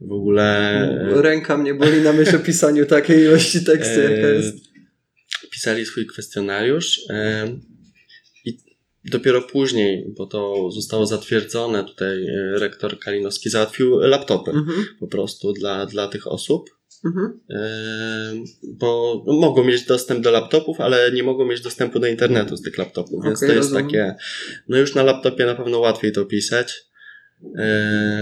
W 0.00 0.12
ogóle. 0.12 1.08
Ręka 1.14 1.56
mnie 1.56 1.74
boli 1.74 2.00
na 2.00 2.12
myśl 2.12 2.36
o 2.36 2.38
pisaniu 2.38 2.86
takiej 2.86 3.20
ilości 3.20 3.64
tekstu, 3.64 4.00
jaka 4.00 4.26
e, 4.26 4.34
jest. 4.34 4.56
Pisali 5.50 5.86
swój 5.86 6.06
kwestionariusz. 6.06 7.00
E, 7.10 7.48
I 8.44 8.58
dopiero 9.04 9.42
później, 9.42 10.04
bo 10.16 10.26
to 10.26 10.70
zostało 10.70 11.06
zatwierdzone, 11.06 11.84
tutaj 11.84 12.26
e, 12.26 12.58
rektor 12.58 12.98
Kalinowski 12.98 13.50
załatwił 13.50 13.98
laptopy 13.98 14.50
mhm. 14.50 14.84
po 15.00 15.06
prostu 15.06 15.52
dla, 15.52 15.86
dla 15.86 16.08
tych 16.08 16.26
osób. 16.26 16.75
Mhm. 17.04 17.40
Bo 18.62 19.22
mogą 19.26 19.64
mieć 19.64 19.84
dostęp 19.84 20.20
do 20.20 20.30
laptopów, 20.30 20.80
ale 20.80 21.12
nie 21.12 21.22
mogą 21.22 21.46
mieć 21.46 21.60
dostępu 21.60 21.98
do 21.98 22.06
internetu 22.06 22.56
z 22.56 22.62
tych 22.62 22.78
laptopów, 22.78 23.24
więc 23.24 23.38
okay, 23.38 23.48
to 23.48 23.54
jest 23.54 23.72
rozumiem. 23.72 23.86
takie, 23.86 24.14
no 24.68 24.76
już 24.76 24.94
na 24.94 25.02
laptopie 25.02 25.46
na 25.46 25.54
pewno 25.54 25.78
łatwiej 25.78 26.12
to 26.12 26.24
pisać. 26.24 26.86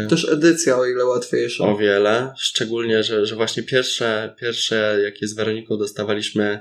Też 0.09 0.29
edycja 0.29 0.79
o 0.79 0.87
ile 0.87 1.05
łatwiejsza. 1.05 1.64
O 1.64 1.77
wiele. 1.77 2.33
Szczególnie, 2.38 3.03
że, 3.03 3.27
że 3.27 3.37
właśnie 3.37 3.62
pierwsze, 3.62 4.35
pierwsze, 4.40 4.98
jakie 5.05 5.29
z 5.29 5.35
Weroniką 5.35 5.79
dostawaliśmy, 5.79 6.61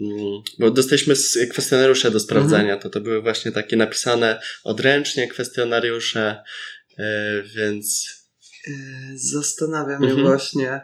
mm, 0.00 0.42
bo 0.58 0.70
dostaliśmy 0.70 1.14
kwestionariusze 1.50 2.10
do 2.10 2.20
sprawdzania, 2.20 2.74
mhm. 2.74 2.80
to 2.80 2.90
to 2.90 3.00
były 3.00 3.22
właśnie 3.22 3.52
takie 3.52 3.76
napisane 3.76 4.40
odręcznie 4.64 5.28
kwestionariusze, 5.28 6.42
e, 6.98 7.42
więc. 7.42 8.06
E, 8.68 8.72
zastanawiam 9.14 10.02
mhm. 10.02 10.12
mnie 10.12 10.22
właśnie, 10.22 10.80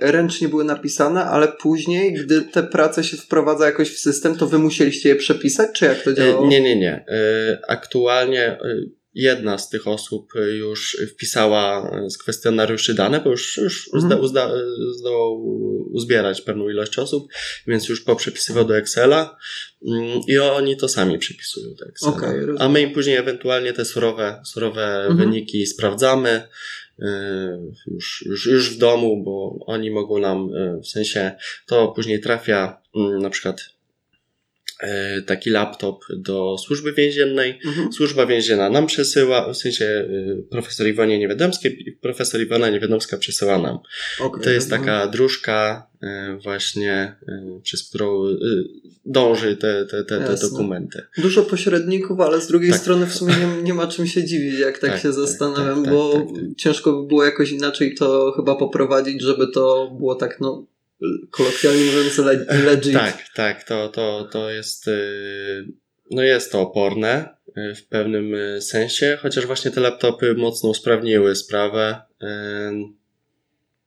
ręcznie 0.00 0.48
były 0.48 0.64
napisane, 0.64 1.24
ale 1.24 1.48
później, 1.48 2.14
gdy 2.14 2.42
te 2.42 2.62
prace 2.62 3.04
się 3.04 3.16
wprowadza 3.16 3.66
jakoś 3.66 3.90
w 3.90 3.98
system, 3.98 4.36
to 4.36 4.46
wy 4.46 4.58
musieliście 4.58 5.08
je 5.08 5.16
przepisać, 5.16 5.70
czy 5.72 5.84
jak 5.84 6.02
to 6.02 6.12
działało? 6.12 6.46
Nie, 6.46 6.60
nie, 6.60 6.76
nie. 6.76 7.04
E, 7.08 7.58
aktualnie 7.68 8.42
e, 8.42 8.58
jedna 9.14 9.58
z 9.58 9.68
tych 9.68 9.86
osób 9.86 10.32
już 10.58 10.96
wpisała 11.14 11.92
z 12.10 12.18
kwestionariuszy 12.18 12.94
dane, 12.94 13.20
bo 13.20 13.30
już, 13.30 13.56
już 13.56 13.90
mhm. 13.94 14.22
zdołał 14.98 15.44
uzbierać 15.92 16.40
pewną 16.40 16.68
ilość 16.68 16.98
osób, 16.98 17.28
więc 17.66 17.88
już 17.88 18.00
poprzepisywał 18.00 18.64
do 18.64 18.76
Excela 18.76 19.36
mm, 19.86 20.20
i 20.28 20.38
oni 20.38 20.76
to 20.76 20.88
sami 20.88 21.18
przepisują 21.18 21.74
do 21.74 21.86
Excela. 21.86 22.12
Okay, 22.12 22.54
A 22.58 22.68
my 22.68 22.80
im 22.82 22.92
później 22.92 23.16
ewentualnie 23.16 23.72
te 23.72 23.84
surowe, 23.84 24.42
surowe 24.44 25.00
mhm. 25.00 25.16
wyniki 25.16 25.66
sprawdzamy, 25.66 26.42
E, 26.42 26.87
już, 27.86 28.24
już, 28.26 28.46
już 28.46 28.76
w 28.76 28.78
domu, 28.78 29.22
bo 29.24 29.64
oni 29.66 29.90
mogą 29.90 30.18
nam, 30.18 30.50
e, 30.54 30.80
w 30.80 30.86
sensie 30.86 31.32
to 31.66 31.88
później 31.88 32.20
trafia 32.20 32.82
mm, 32.96 33.18
na 33.18 33.30
przykład 33.30 33.60
e, 33.60 33.77
taki 35.26 35.50
laptop 35.50 36.04
do 36.16 36.56
służby 36.58 36.92
więziennej. 36.92 37.60
Mhm. 37.64 37.92
Służba 37.92 38.26
więzienna 38.26 38.70
nam 38.70 38.86
przesyła, 38.86 39.52
w 39.52 39.56
sensie 39.56 40.08
profesor 40.50 40.86
Iwonie 40.86 41.18
Niewiadomskiej, 41.18 41.98
profesor 42.00 42.40
Iwona 42.40 42.70
Niewiadomska 42.70 43.16
przesyła 43.16 43.58
nam. 43.58 43.78
Okay. 44.20 44.42
To 44.42 44.50
jest 44.50 44.70
taka 44.70 45.06
dróżka 45.06 45.88
właśnie, 46.42 47.16
przez 47.62 47.88
którą 47.88 48.24
dąży 49.04 49.56
te, 49.56 49.86
te, 49.86 50.04
te, 50.04 50.20
te 50.20 50.36
dokumenty. 50.40 51.02
Dużo 51.18 51.42
pośredników, 51.42 52.20
ale 52.20 52.40
z 52.40 52.46
drugiej 52.46 52.70
tak. 52.70 52.80
strony 52.80 53.06
w 53.06 53.14
sumie 53.14 53.34
nie, 53.36 53.62
nie, 53.62 53.74
ma 53.74 53.86
czym 53.86 54.06
się 54.06 54.24
dziwić, 54.24 54.58
jak 54.58 54.78
tak, 54.78 54.90
tak 54.90 55.00
się 55.00 55.08
tak, 55.08 55.12
zastanawiam, 55.12 55.84
tak, 55.84 55.92
bo 55.92 56.12
tak, 56.12 56.22
tak. 56.22 56.56
ciężko 56.56 56.92
by 56.92 57.08
było 57.08 57.24
jakoś 57.24 57.50
inaczej 57.50 57.94
to 57.94 58.32
chyba 58.36 58.54
poprowadzić, 58.54 59.22
żeby 59.22 59.46
to 59.54 59.94
było 59.98 60.14
tak, 60.14 60.40
no, 60.40 60.66
kolokwialnie 61.30 61.84
mówiąc, 61.84 62.18
legit. 62.64 62.92
Tak, 62.92 63.28
tak, 63.34 63.64
to, 63.64 63.88
to, 63.88 64.28
to 64.32 64.50
jest, 64.50 64.88
y, 64.88 65.66
no 66.10 66.22
jest 66.22 66.52
to 66.52 66.60
oporne 66.60 67.28
y, 67.48 67.74
w 67.74 67.86
pewnym 67.86 68.34
y, 68.34 68.62
sensie, 68.62 69.18
chociaż 69.22 69.46
właśnie 69.46 69.70
te 69.70 69.80
laptopy 69.80 70.34
mocno 70.34 70.68
usprawniły 70.68 71.36
sprawę. 71.36 72.00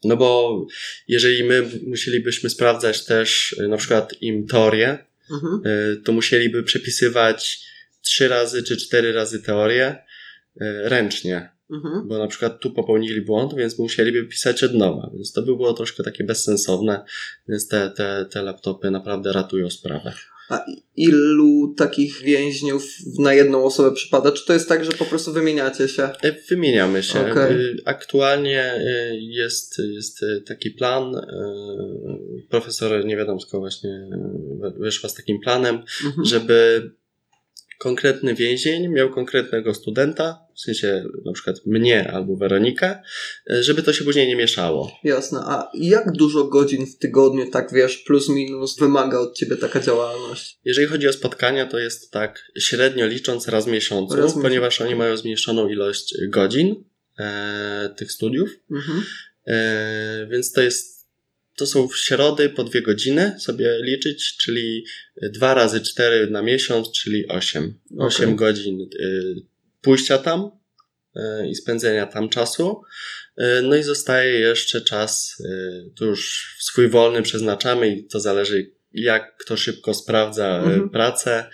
No 0.04 0.18
bo 0.18 0.62
jeżeli 1.08 1.44
my 1.44 1.70
musielibyśmy 1.88 2.50
sprawdzać 2.50 3.06
też 3.06 3.56
na 3.70 3.78
przykład 3.78 4.22
im 4.22 4.48
teorię, 4.48 4.98
mhm. 5.32 5.62
To 6.04 6.12
musieliby 6.12 6.64
przepisywać 6.64 7.60
trzy 8.02 8.28
razy 8.28 8.64
czy 8.64 8.78
cztery 8.78 9.12
razy 9.12 9.42
teorię 9.42 9.96
ręcznie. 10.84 11.50
Mhm. 11.72 12.08
Bo 12.08 12.18
na 12.18 12.28
przykład 12.28 12.60
tu 12.60 12.72
popełnili 12.72 13.22
błąd, 13.22 13.56
więc 13.56 13.80
musieliby 13.80 14.24
pisać 14.24 14.64
od 14.64 14.74
nowa. 14.74 15.12
Więc 15.14 15.32
to 15.32 15.42
by 15.42 15.56
było 15.56 15.74
troszkę 15.74 16.04
takie 16.04 16.24
bezsensowne, 16.24 17.04
więc 17.50 17.68
te, 17.68 17.90
te, 17.90 18.26
te 18.32 18.42
laptopy 18.42 18.92
naprawdę 18.92 19.34
ratują 19.34 19.70
sprawę. 19.70 20.14
A 20.50 20.66
ilu 20.96 21.74
takich 21.78 22.22
więźniów 22.22 22.84
na 23.20 23.34
jedną 23.34 23.64
osobę 23.64 23.92
przypada? 23.92 24.32
Czy 24.32 24.46
to 24.46 24.54
jest 24.54 24.70
tak, 24.70 24.86
że 24.86 24.92
po 24.92 25.06
prostu 25.06 25.34
wymieniacie 25.34 25.88
się? 25.88 26.04
E, 26.04 26.36
wymieniamy 26.50 27.04
się. 27.04 27.32
Okay. 27.32 27.76
Aktualnie 27.86 28.74
jest, 29.20 29.82
jest 29.94 30.26
taki 30.48 30.72
plan. 30.72 31.16
Profesor 32.50 33.06
Niewiadomsko 33.06 33.60
właśnie 33.60 34.10
wyszła 34.78 35.10
z 35.10 35.14
takim 35.14 35.40
planem, 35.40 35.76
mhm. 36.06 36.26
żeby 36.26 36.92
konkretny 37.82 38.36
więzień 38.36 38.88
miał 38.88 39.10
konkretnego 39.10 39.74
studenta, 39.74 40.46
w 40.56 40.60
sensie 40.60 41.04
na 41.26 41.34
przykład 41.34 41.56
mnie 41.66 42.12
albo 42.12 42.36
Weronikę, 42.36 43.02
żeby 43.50 43.84
to 43.84 43.94
się 43.94 44.04
później 44.04 44.28
nie 44.28 44.36
mieszało. 44.36 44.92
Jasne. 45.04 45.40
A 45.40 45.72
jak 45.74 46.12
dużo 46.12 46.44
godzin 46.44 46.86
w 46.86 46.98
tygodniu, 46.98 47.50
tak 47.52 47.74
wiesz, 47.74 47.98
plus 47.98 48.30
minus, 48.30 48.80
wymaga 48.80 49.20
od 49.20 49.38
ciebie 49.38 49.58
taka 49.58 49.80
działalność? 49.80 50.60
Jeżeli 50.66 50.88
chodzi 50.88 51.08
o 51.08 51.14
spotkania, 51.14 51.66
to 51.66 51.80
jest 51.80 52.12
tak 52.12 52.52
średnio 52.60 53.06
licząc 53.06 53.48
raz 53.48 53.66
w 53.66 53.72
miesiącu, 53.72 54.16
raz 54.16 54.34
ponieważ 54.42 54.82
oni 54.82 54.96
mają 54.96 55.18
zmniejszoną 55.18 55.68
ilość 55.70 56.16
godzin 56.30 56.84
e, 57.20 57.94
tych 57.98 58.12
studiów. 58.12 58.50
Mhm. 58.72 59.04
E, 59.48 60.28
więc 60.32 60.52
to 60.52 60.62
jest 60.62 61.01
to 61.62 61.68
są 61.68 61.88
w 61.88 61.98
środy 61.98 62.50
po 62.50 62.64
dwie 62.64 62.82
godziny 62.82 63.36
sobie 63.40 63.78
liczyć, 63.82 64.38
czyli 64.38 64.86
dwa 65.22 65.54
razy 65.54 65.82
cztery 65.82 66.30
na 66.30 66.42
miesiąc, 66.42 66.92
czyli 66.92 67.28
osiem. 67.28 67.80
Osiem 67.98 68.26
okay. 68.26 68.36
godzin 68.36 68.82
y, 68.82 69.36
pójścia 69.82 70.18
tam 70.18 70.52
y, 71.16 71.50
i 71.50 71.56
spędzenia 71.56 72.06
tam 72.06 72.30
czasu. 72.30 72.82
Y, 73.40 73.44
no 73.64 73.76
i 73.76 73.84
zostaje 73.84 74.40
jeszcze 74.40 74.82
czas, 74.82 75.44
tu 75.96 76.06
już 76.06 76.56
swój 76.60 76.90
wolny 76.90 77.22
przeznaczamy 77.22 77.96
i 77.96 78.08
to 78.08 78.20
zależy 78.20 78.72
jak 78.94 79.38
kto 79.38 79.58
szybko 79.58 79.94
sprawdza 79.94 80.58
mhm. 80.58 80.90
pracę. 80.90 81.50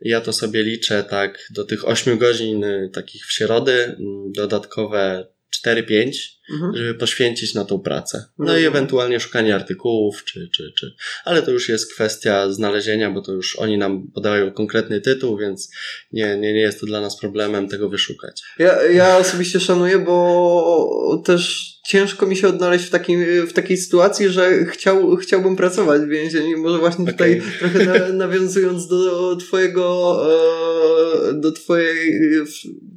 Ja 0.00 0.20
to 0.20 0.32
sobie 0.32 0.62
liczę 0.62 1.04
tak 1.04 1.46
do 1.50 1.64
tych 1.64 1.88
ośmiu 1.88 2.18
godzin 2.18 2.64
takich 2.92 3.26
w 3.26 3.32
środy, 3.32 3.96
dodatkowe 4.34 5.26
4-5, 5.66 6.12
mhm. 6.52 6.76
żeby 6.76 6.94
poświęcić 6.94 7.54
na 7.54 7.64
tą 7.64 7.80
pracę. 7.80 8.24
No 8.38 8.44
mhm. 8.44 8.62
i 8.62 8.66
ewentualnie 8.66 9.20
szukanie 9.20 9.54
artykułów, 9.54 10.24
czy, 10.24 10.48
czy, 10.52 10.72
czy. 10.78 10.94
Ale 11.24 11.42
to 11.42 11.50
już 11.50 11.68
jest 11.68 11.94
kwestia 11.94 12.52
znalezienia, 12.52 13.10
bo 13.10 13.22
to 13.22 13.32
już 13.32 13.56
oni 13.56 13.78
nam 13.78 14.10
podają 14.14 14.52
konkretny 14.52 15.00
tytuł, 15.00 15.38
więc 15.38 15.70
nie, 16.12 16.36
nie, 16.36 16.52
nie 16.52 16.60
jest 16.60 16.80
to 16.80 16.86
dla 16.86 17.00
nas 17.00 17.20
problemem 17.20 17.68
tego 17.68 17.88
wyszukać. 17.88 18.42
Ja, 18.58 18.82
ja 18.82 19.18
osobiście 19.18 19.60
szanuję, 19.60 19.98
bo 19.98 21.22
też 21.24 21.72
ciężko 21.84 22.26
mi 22.26 22.36
się 22.36 22.48
odnaleźć 22.48 22.84
w, 22.84 22.90
takim, 22.90 23.24
w 23.46 23.52
takiej 23.52 23.76
sytuacji, 23.76 24.28
że 24.28 24.64
chciał, 24.64 25.16
chciałbym 25.16 25.56
pracować 25.56 26.02
w 26.02 26.08
więzieniu. 26.08 26.58
Może 26.58 26.78
właśnie 26.78 27.06
tutaj 27.06 27.40
okay. 27.40 27.52
trochę 27.58 27.84
na, 27.84 28.08
nawiązując 28.26 28.88
do 28.88 29.36
twojego, 29.36 30.18
e, 31.30 31.34
do 31.34 31.52
twojej, 31.52 32.20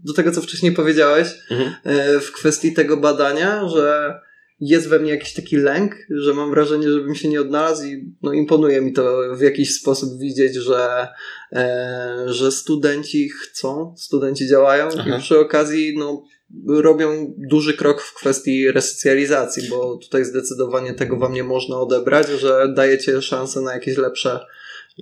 do 0.03 0.13
tego, 0.13 0.31
co 0.31 0.41
wcześniej 0.41 0.71
powiedziałeś 0.71 1.27
mhm. 1.51 1.73
E, 1.83 2.19
w 2.19 2.31
kwestii 2.31 2.73
tego 2.73 2.97
badania, 2.97 3.44
że 3.69 4.15
jest 4.59 4.89
we 4.89 4.99
mnie 4.99 5.11
jakiś 5.11 5.33
taki 5.33 5.57
lęk, 5.57 5.95
że 6.09 6.33
mam 6.33 6.49
wrażenie, 6.49 6.91
żebym 6.91 7.15
się 7.15 7.29
nie 7.29 7.41
odnalazł 7.41 7.85
i 7.85 8.13
no, 8.21 8.33
imponuje 8.33 8.81
mi 8.81 8.93
to 8.93 9.35
w 9.35 9.41
jakiś 9.41 9.73
sposób 9.73 10.19
widzieć, 10.19 10.55
że, 10.55 11.07
e, 11.51 12.23
że 12.25 12.51
studenci 12.51 13.29
chcą, 13.29 13.95
studenci 13.97 14.47
działają 14.47 14.89
Aha. 14.99 15.17
i 15.17 15.21
przy 15.21 15.39
okazji 15.39 15.95
no, 15.97 16.23
robią 16.67 17.33
duży 17.37 17.73
krok 17.73 18.01
w 18.01 18.13
kwestii 18.13 18.71
resocjalizacji, 18.71 19.69
bo 19.69 19.97
tutaj 19.97 20.25
zdecydowanie 20.25 20.93
tego 20.93 21.17
wam 21.17 21.33
nie 21.33 21.43
można 21.43 21.77
odebrać, 21.77 22.27
że 22.27 22.73
dajecie 22.75 23.21
szansę 23.21 23.61
na 23.61 23.73
jakieś 23.73 23.97
lepsze 23.97 24.39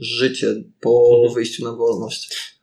życie 0.02 0.56
po 0.82 1.12
mhm. 1.16 1.34
wyjściu 1.34 1.64
na 1.64 1.72
wolność. 1.72 2.54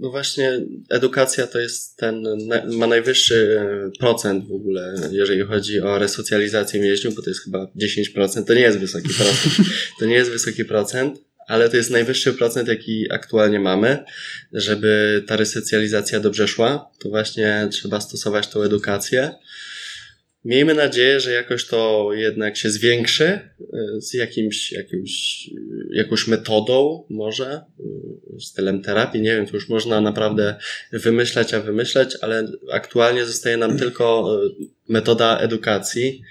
No 0.00 0.10
właśnie, 0.10 0.66
edukacja 0.90 1.46
to 1.46 1.58
jest 1.58 1.96
ten, 1.96 2.24
ma 2.66 2.86
najwyższy 2.86 3.60
e, 3.60 3.90
procent 3.98 4.48
w 4.48 4.52
ogóle, 4.52 4.94
jeżeli 5.10 5.42
chodzi 5.42 5.80
o 5.80 5.98
resocjalizację 5.98 6.80
więźniów, 6.80 7.14
bo 7.14 7.22
to 7.22 7.30
jest 7.30 7.44
chyba 7.44 7.66
10%, 7.82 8.44
to 8.44 8.54
nie 8.54 8.60
jest 8.60 8.78
wysoki 8.78 9.08
procent. 9.08 9.56
To 10.00 10.06
nie 10.06 10.14
jest 10.14 10.30
wysoki 10.30 10.64
procent, 10.64 11.18
ale 11.46 11.68
to 11.68 11.76
jest 11.76 11.90
najwyższy 11.90 12.32
procent, 12.32 12.68
jaki 12.68 13.12
aktualnie 13.12 13.60
mamy. 13.60 14.04
Żeby 14.52 15.24
ta 15.26 15.36
resocjalizacja 15.36 16.20
dobrze 16.20 16.48
szła, 16.48 16.90
to 16.98 17.08
właśnie 17.08 17.68
trzeba 17.70 18.00
stosować 18.00 18.48
tą 18.48 18.62
edukację. 18.62 19.34
Miejmy 20.44 20.74
nadzieję, 20.74 21.20
że 21.20 21.32
jakoś 21.32 21.66
to 21.66 22.10
jednak 22.12 22.56
się 22.56 22.70
zwiększy 22.70 23.24
e, 23.24 23.50
z 24.00 24.14
jakimś, 24.14 24.72
jakimś, 24.72 25.50
jakąś 25.90 26.28
metodą, 26.28 27.04
może, 27.10 27.46
e, 27.46 28.40
stylem 28.40 28.82
terapii. 28.82 29.22
Nie 29.22 29.36
wiem, 29.36 29.46
to 29.46 29.54
już 29.54 29.68
można 29.68 30.00
naprawdę 30.00 30.56
wymyślać, 30.92 31.54
a 31.54 31.60
wymyślać, 31.60 32.16
ale 32.20 32.52
aktualnie 32.72 33.26
zostaje 33.26 33.56
nam 33.56 33.78
tylko 33.78 34.36
e, 34.44 34.48
metoda 34.88 35.38
edukacji. 35.38 36.22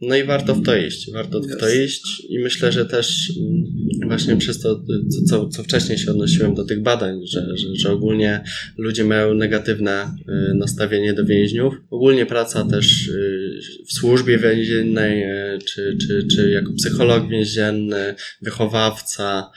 No 0.00 0.16
i 0.16 0.24
warto 0.24 0.54
w 0.54 0.62
to 0.64 0.76
iść, 0.76 1.12
warto 1.12 1.40
w 1.40 1.56
to 1.56 1.68
iść 1.68 2.22
i 2.28 2.38
myślę, 2.38 2.72
że 2.72 2.86
też 2.86 3.32
mm, 3.40 4.08
właśnie 4.08 4.36
przez 4.36 4.60
to, 4.60 4.84
co, 5.28 5.48
co 5.48 5.62
wcześniej 5.62 5.98
się 5.98 6.10
odnosiłem 6.10 6.54
do 6.54 6.64
tych 6.64 6.82
badań, 6.82 7.26
że, 7.26 7.56
że, 7.56 7.66
że 7.74 7.92
ogólnie 7.92 8.44
ludzie 8.76 9.04
mają 9.04 9.34
negatywne 9.34 10.14
y, 10.50 10.54
nastawienie 10.54 11.14
do 11.14 11.24
więźniów. 11.24 11.74
Ogólnie 11.90 12.26
praca 12.26 12.64
też 12.64 13.08
y, 13.08 13.60
w 13.88 13.92
służbie 13.92 14.38
więziennej, 14.38 15.22
y, 15.22 15.58
czy, 15.58 15.96
czy, 16.06 16.26
czy 16.26 16.50
jako 16.50 16.72
psycholog 16.72 17.28
więzienny, 17.28 18.14
wychowawca, 18.42 19.50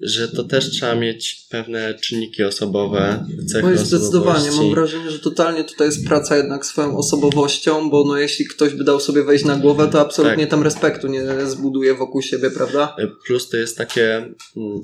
że 0.00 0.28
to 0.28 0.44
też 0.44 0.70
trzeba 0.70 0.94
mieć 0.94 1.46
pewne 1.50 1.94
czynniki 1.94 2.42
osobowe, 2.44 3.26
cechy 3.52 3.68
no 3.70 3.76
zdecydowanie, 3.76 4.50
mam 4.50 4.70
wrażenie, 4.70 5.10
że 5.10 5.18
totalnie 5.18 5.64
tutaj 5.64 5.86
jest 5.86 6.06
praca 6.06 6.36
jednak 6.36 6.66
swoją 6.66 6.96
osobowością, 6.96 7.90
bo 7.90 8.04
no 8.04 8.16
jeśli 8.16 8.46
ktoś 8.46 8.74
by 8.74 8.84
dał 8.84 9.00
sobie 9.00 9.24
wejść 9.24 9.44
na 9.44 9.56
głowę, 9.56 9.88
to 9.92 10.00
absolutnie 10.00 10.44
tak. 10.44 10.50
tam 10.50 10.62
respektu 10.62 11.08
nie 11.08 11.46
zbuduje 11.46 11.94
wokół 11.94 12.22
siebie, 12.22 12.50
prawda? 12.50 12.96
E, 12.98 13.06
plus 13.26 13.48
to 13.48 13.56
jest 13.56 13.78
takie 13.78 14.16
mm, 14.56 14.82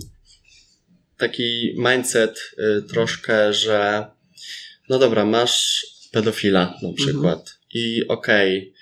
taki 1.17 1.77
mindset 1.79 2.39
y, 2.59 2.83
troszkę, 2.83 3.53
że 3.53 4.07
no 4.89 4.99
dobra, 4.99 5.25
masz 5.25 5.87
pedofila 6.13 6.61
na 6.61 6.89
mhm. 6.89 6.95
przykład 6.95 7.39
mhm. 7.39 7.59
i 7.75 8.09
okej, 8.09 8.59
okay, 8.59 8.75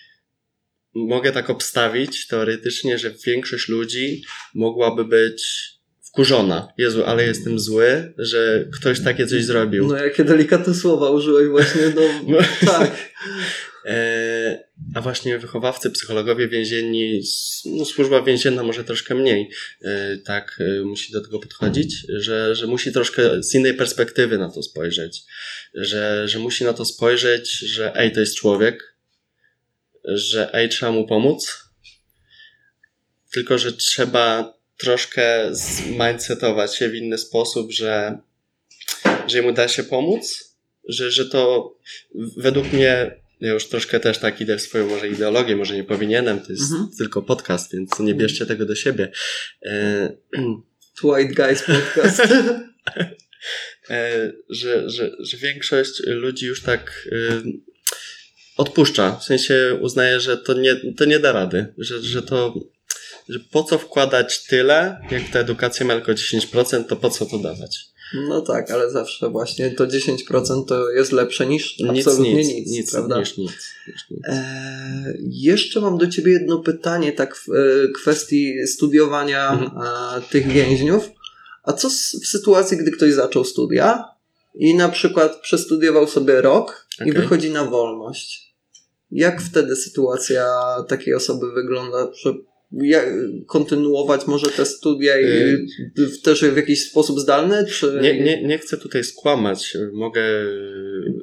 mogę 0.94 1.32
tak 1.32 1.50
obstawić 1.50 2.26
teoretycznie, 2.26 2.98
że 2.98 3.14
większość 3.26 3.68
ludzi 3.68 4.22
mogłaby 4.54 5.04
być 5.04 5.71
wkurzona. 6.12 6.68
Jezu, 6.78 7.04
ale 7.04 7.24
jestem 7.24 7.60
zły, 7.60 8.14
że 8.18 8.64
ktoś 8.80 9.00
takie 9.00 9.26
coś 9.26 9.44
zrobił. 9.44 9.88
No, 9.88 9.96
jakie 9.96 10.24
delikatne 10.24 10.74
słowa 10.74 11.10
użyłeś 11.10 11.48
właśnie, 11.48 11.82
no, 11.96 12.02
no. 12.32 12.38
tak. 12.72 13.12
E, 13.86 14.64
a 14.94 15.00
właśnie 15.00 15.38
wychowawcy, 15.38 15.90
psychologowie 15.90 16.48
więzienni, 16.48 17.22
no, 17.64 17.84
służba 17.84 18.22
więzienna 18.22 18.62
może 18.62 18.84
troszkę 18.84 19.14
mniej 19.14 19.50
e, 19.82 20.16
tak 20.16 20.60
e, 20.60 20.84
musi 20.84 21.12
do 21.12 21.20
tego 21.20 21.38
podchodzić, 21.38 22.06
że, 22.08 22.54
że 22.56 22.66
musi 22.66 22.92
troszkę 22.92 23.42
z 23.42 23.54
innej 23.54 23.74
perspektywy 23.74 24.38
na 24.38 24.50
to 24.50 24.62
spojrzeć. 24.62 25.22
Że, 25.74 26.28
że 26.28 26.38
musi 26.38 26.64
na 26.64 26.72
to 26.72 26.84
spojrzeć, 26.84 27.58
że 27.58 27.96
ej, 27.96 28.12
to 28.12 28.20
jest 28.20 28.36
człowiek, 28.36 28.96
że 30.04 30.54
ej, 30.54 30.68
trzeba 30.68 30.92
mu 30.92 31.06
pomóc, 31.06 31.58
tylko 33.32 33.58
że 33.58 33.72
trzeba 33.72 34.54
troszkę 34.82 35.48
zmindsetować 35.50 36.76
się 36.76 36.88
w 36.88 36.94
inny 36.94 37.18
sposób, 37.18 37.72
że, 37.72 38.18
że 39.26 39.42
mu 39.42 39.52
da 39.52 39.68
się 39.68 39.84
pomóc, 39.84 40.54
że, 40.88 41.10
że 41.10 41.26
to 41.26 41.72
według 42.36 42.72
mnie 42.72 43.22
ja 43.40 43.52
już 43.52 43.68
troszkę 43.68 44.00
też 44.00 44.18
tak 44.18 44.40
idę 44.40 44.58
w 44.58 44.62
swoją 44.62 44.86
może 44.86 45.08
ideologię, 45.08 45.56
może 45.56 45.74
nie 45.74 45.84
powinienem, 45.84 46.40
to 46.40 46.52
jest 46.52 46.72
mhm. 46.72 46.90
tylko 46.98 47.22
podcast, 47.22 47.72
więc 47.72 47.98
nie 47.98 48.14
bierzcie 48.14 48.46
tego 48.46 48.66
do 48.66 48.74
siebie. 48.74 49.12
E... 49.62 50.16
White 51.02 51.34
Guys 51.34 51.62
podcast. 51.62 52.20
e, 53.90 54.32
że, 54.50 54.90
że, 54.90 55.10
że 55.20 55.36
większość 55.36 56.02
ludzi 56.06 56.46
już 56.46 56.62
tak 56.62 57.08
e, 57.12 57.42
odpuszcza, 58.56 59.16
w 59.16 59.24
sensie 59.24 59.78
uznaje, 59.80 60.20
że 60.20 60.36
to 60.36 60.54
nie, 60.54 60.76
to 60.96 61.04
nie 61.04 61.18
da 61.18 61.32
rady, 61.32 61.74
że, 61.78 62.02
że 62.02 62.22
to 62.22 62.54
że 63.32 63.40
po 63.50 63.64
co 63.64 63.78
wkładać 63.78 64.46
tyle, 64.46 65.00
jak 65.10 65.22
ta 65.32 65.38
edukacja 65.38 65.86
ma 65.86 65.94
tylko 65.94 66.12
10%, 66.12 66.84
to 66.84 66.96
po 66.96 67.10
co 67.10 67.26
to 67.26 67.38
dawać? 67.38 67.92
No 68.14 68.40
tak, 68.40 68.70
ale 68.70 68.90
zawsze 68.90 69.30
właśnie 69.30 69.70
to 69.70 69.86
10% 69.86 70.64
to 70.66 70.90
jest 70.90 71.12
lepsze 71.12 71.46
niż 71.46 71.78
nic, 71.78 72.06
absolutnie 72.06 72.34
nic, 72.34 72.48
nic, 72.48 72.70
nic 72.70 72.90
prawda? 72.90 73.18
Niż 73.18 73.36
nic, 73.36 73.52
niż 73.88 74.10
nic. 74.10 74.20
E, 74.28 75.14
jeszcze 75.20 75.80
mam 75.80 75.98
do 75.98 76.06
Ciebie 76.06 76.32
jedno 76.32 76.58
pytanie, 76.58 77.12
tak 77.12 77.36
w 77.36 77.48
e, 77.48 77.88
kwestii 77.88 78.66
studiowania 78.66 79.52
mhm. 79.52 80.22
tych 80.30 80.48
więźniów. 80.48 81.10
A 81.62 81.72
co 81.72 81.88
w 82.22 82.26
sytuacji, 82.26 82.76
gdy 82.76 82.90
ktoś 82.90 83.12
zaczął 83.12 83.44
studia 83.44 84.04
i 84.54 84.74
na 84.74 84.88
przykład 84.88 85.40
przestudiował 85.40 86.06
sobie 86.06 86.40
rok 86.40 86.86
okay. 86.96 87.08
i 87.08 87.12
wychodzi 87.12 87.50
na 87.50 87.64
wolność? 87.64 88.54
Jak 89.10 89.42
wtedy 89.42 89.76
sytuacja 89.76 90.54
takiej 90.88 91.14
osoby 91.14 91.52
wygląda? 91.52 92.08
Kontynuować 93.46 94.26
może 94.26 94.50
te 94.50 94.66
studia 94.66 95.20
i 95.20 95.24
y 95.24 96.22
też 96.22 96.44
w 96.44 96.56
jakiś 96.56 96.90
sposób 96.90 97.20
zdalny? 97.20 97.66
Czy... 97.66 97.98
Nie, 98.02 98.20
nie, 98.20 98.42
nie 98.42 98.58
chcę 98.58 98.76
tutaj 98.76 99.04
skłamać. 99.04 99.76
Mogę 99.92 100.22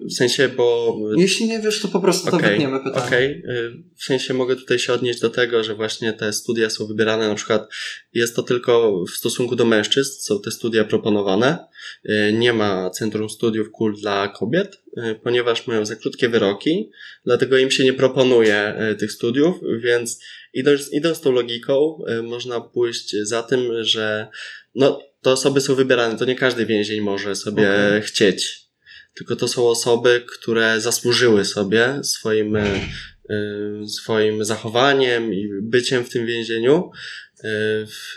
w 0.09 0.13
sensie, 0.13 0.49
bo. 0.49 0.97
Jeśli 1.17 1.47
nie 1.47 1.59
wiesz, 1.59 1.81
to 1.81 1.87
po 1.87 1.99
prostu 1.99 2.27
okay, 2.27 2.41
to 2.41 2.49
wytniemy 2.49 2.79
pytanie. 2.83 3.05
Okej. 3.07 3.43
Okay. 3.43 3.83
W 3.95 4.03
sensie 4.03 4.33
mogę 4.33 4.55
tutaj 4.55 4.79
się 4.79 4.93
odnieść 4.93 5.19
do 5.19 5.29
tego, 5.29 5.63
że 5.63 5.75
właśnie 5.75 6.13
te 6.13 6.33
studia 6.33 6.69
są 6.69 6.87
wybierane, 6.87 7.27
na 7.27 7.35
przykład 7.35 7.69
jest 8.13 8.35
to 8.35 8.43
tylko 8.43 9.03
w 9.05 9.09
stosunku 9.09 9.55
do 9.55 9.65
mężczyzn, 9.65 10.21
są 10.21 10.41
te 10.41 10.51
studia 10.51 10.83
proponowane. 10.83 11.57
Y, 12.05 12.33
nie 12.33 12.53
ma 12.53 12.89
Centrum 12.89 13.29
Studiów 13.29 13.71
Kul 13.71 13.95
dla 14.01 14.27
kobiet, 14.27 14.81
y, 14.97 15.19
ponieważ 15.23 15.67
mają 15.67 15.85
za 15.85 15.95
krótkie 15.95 16.29
wyroki, 16.29 16.91
dlatego 17.25 17.57
im 17.57 17.71
się 17.71 17.83
nie 17.83 17.93
proponuje 17.93 18.73
tych 18.99 19.11
studiów, 19.11 19.55
więc 19.83 20.19
idąc, 20.53 20.93
idąc 20.93 21.21
tą 21.21 21.31
logiką, 21.31 21.99
y, 22.19 22.23
można 22.23 22.61
pójść 22.61 23.15
za 23.21 23.43
tym, 23.43 23.83
że 23.83 24.27
no, 24.75 25.01
to 25.21 25.31
osoby 25.31 25.61
są 25.61 25.75
wybierane, 25.75 26.17
to 26.17 26.25
nie 26.25 26.35
każdy 26.35 26.65
więzień 26.65 27.01
może 27.01 27.35
sobie 27.35 27.69
okay. 27.69 28.01
chcieć. 28.01 28.69
Tylko 29.13 29.35
to 29.35 29.47
są 29.47 29.67
osoby, 29.67 30.23
które 30.27 30.81
zasłużyły 30.81 31.45
sobie 31.45 31.99
swoim, 32.03 32.55
y, 32.55 32.79
y, 33.29 33.87
swoim 33.87 34.45
zachowaniem 34.45 35.33
i 35.33 35.49
byciem 35.61 36.03
w 36.03 36.09
tym 36.09 36.25
więzieniu 36.25 36.91
w, 37.43 38.15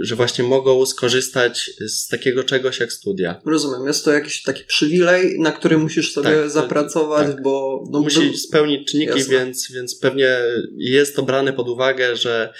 że 0.00 0.16
właśnie 0.16 0.44
mogą 0.44 0.86
skorzystać 0.86 1.70
z 1.80 2.08
takiego 2.08 2.44
czegoś 2.44 2.80
jak 2.80 2.92
studia. 2.92 3.40
Rozumiem, 3.46 3.86
jest 3.86 4.04
to 4.04 4.12
jakiś 4.12 4.42
taki 4.42 4.64
przywilej, 4.64 5.40
na 5.40 5.52
który 5.52 5.78
musisz 5.78 6.12
sobie 6.12 6.28
tak, 6.28 6.50
zapracować, 6.50 7.26
tak. 7.26 7.42
bo... 7.42 7.84
No, 7.90 8.00
Musi 8.00 8.38
spełnić 8.38 8.90
czynniki, 8.90 9.24
więc, 9.28 9.72
więc 9.72 9.98
pewnie 9.98 10.38
jest 10.76 11.16
to 11.16 11.22
brane 11.22 11.52
pod 11.52 11.68
uwagę, 11.68 12.16
że 12.16 12.52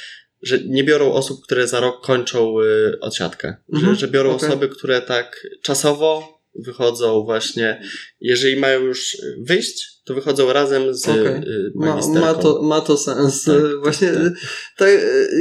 że 0.43 0.59
nie 0.59 0.85
biorą 0.85 1.13
osób, 1.13 1.45
które 1.45 1.69
za 1.69 1.81
rok 1.81 2.05
kończą 2.07 2.61
y, 2.61 3.01
odsiadkę. 3.01 3.57
Mhm, 3.73 3.95
że, 3.95 4.01
że 4.01 4.09
biorą 4.09 4.31
okay. 4.31 4.49
osoby, 4.49 4.69
które 4.69 5.03
tak 5.03 5.47
czasowo 5.63 6.41
wychodzą 6.55 7.25
właśnie, 7.25 7.83
jeżeli 8.21 8.57
mają 8.57 8.81
już 8.81 9.17
wyjść, 9.39 10.00
to 10.11 10.15
wychodzą 10.15 10.53
razem 10.53 10.95
z 10.95 11.09
okay. 11.09 11.43
ma, 11.75 12.01
ma, 12.21 12.35
to, 12.35 12.63
ma 12.63 12.81
to 12.81 12.97
sens. 12.97 13.45
Tak, 13.45 13.55
Właśnie 13.83 14.09
tak, 14.09 14.23
tak. 14.23 14.33
To 14.77 14.85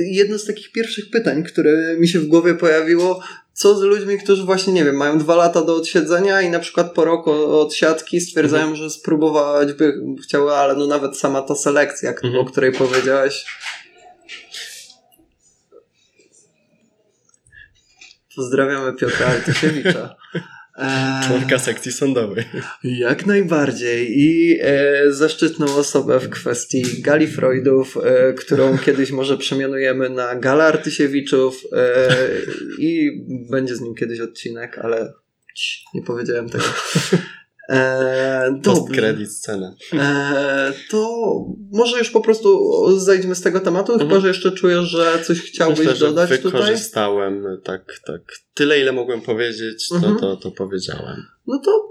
jedno 0.06 0.38
z 0.38 0.46
takich 0.46 0.72
pierwszych 0.72 1.10
pytań, 1.10 1.44
które 1.44 1.96
mi 1.98 2.08
się 2.08 2.20
w 2.20 2.28
głowie 2.28 2.56
pojawiło, 2.56 3.20
co 3.54 3.76
z 3.76 3.82
ludźmi, 3.82 4.20
którzy 4.20 4.44
właśnie, 4.44 4.74
nie 4.74 4.86
wiem, 4.86 4.96
mają 4.96 5.18
dwa 5.18 5.36
lata 5.36 5.62
do 5.62 5.76
odsiedzenia 5.76 6.42
i 6.42 6.50
na 6.50 6.60
przykład 6.60 6.94
po 6.94 7.06
roku 7.06 7.32
od 7.60 7.74
siatki 7.74 8.22
stwierdzają, 8.22 8.64
mhm. 8.64 8.76
że 8.76 8.90
spróbować 8.90 9.74
by 9.74 9.94
chciały, 10.24 10.52
ale 10.52 10.76
no 10.76 10.88
nawet 10.88 11.18
sama 11.18 11.42
ta 11.42 11.56
selekcja, 11.56 12.10
mhm. 12.10 12.36
o 12.36 12.46
której 12.46 12.72
powiedziałeś. 12.72 13.46
Pozdrawiamy 18.36 18.94
Piotra 18.94 19.28
Artysiewicza. 19.28 20.16
Członka 21.28 21.60
sekcji 21.60 21.92
sądowej. 21.92 22.44
Jak 22.84 23.26
najbardziej. 23.26 24.20
I 24.20 24.58
e, 24.62 25.12
zaszczytną 25.12 25.76
osobę 25.76 26.20
w 26.20 26.30
kwestii 26.30 27.02
gali 27.02 27.28
Freudów, 27.28 27.98
e, 27.98 28.34
którą 28.34 28.78
kiedyś 28.78 29.12
może 29.12 29.38
przemianujemy 29.38 30.10
na 30.10 30.36
Gala 30.36 30.66
Artysiewiczów 30.66 31.64
e, 31.72 32.08
i 32.80 33.12
będzie 33.52 33.76
z 33.76 33.82
nim 33.82 33.96
kiedyś 33.96 34.20
odcinek, 34.20 34.80
ale 34.80 35.14
nie 35.94 36.04
powiedziałem 36.04 36.50
tego. 36.50 36.66
E, 37.70 38.60
Post-credit 38.64 39.32
scena. 39.32 39.76
E, 39.94 40.74
to 40.90 41.10
może 41.72 41.98
już 41.98 42.10
po 42.10 42.22
prostu 42.22 42.60
zejdźmy 43.00 43.36
z 43.36 43.42
tego 43.42 43.60
tematu, 43.60 43.94
mhm. 43.94 44.10
chyba 44.10 44.22
że 44.22 44.28
jeszcze 44.28 44.52
czujesz, 44.52 44.86
że 44.86 45.24
coś 45.24 45.42
chciałbyś 45.42 45.80
Myślę, 45.80 45.94
dodać 45.94 46.30
że 46.30 46.38
wykorzystałem 46.38 47.42
tutaj? 47.42 47.58
tak, 47.64 48.00
tak. 48.06 48.22
Tyle, 48.54 48.80
ile 48.80 48.92
mogłem 48.92 49.22
powiedzieć, 49.22 49.90
to, 49.90 49.96
mhm. 49.96 50.18
to, 50.18 50.36
to 50.36 50.52
powiedziałem. 50.52 51.26
No 51.50 51.60
to 51.60 51.90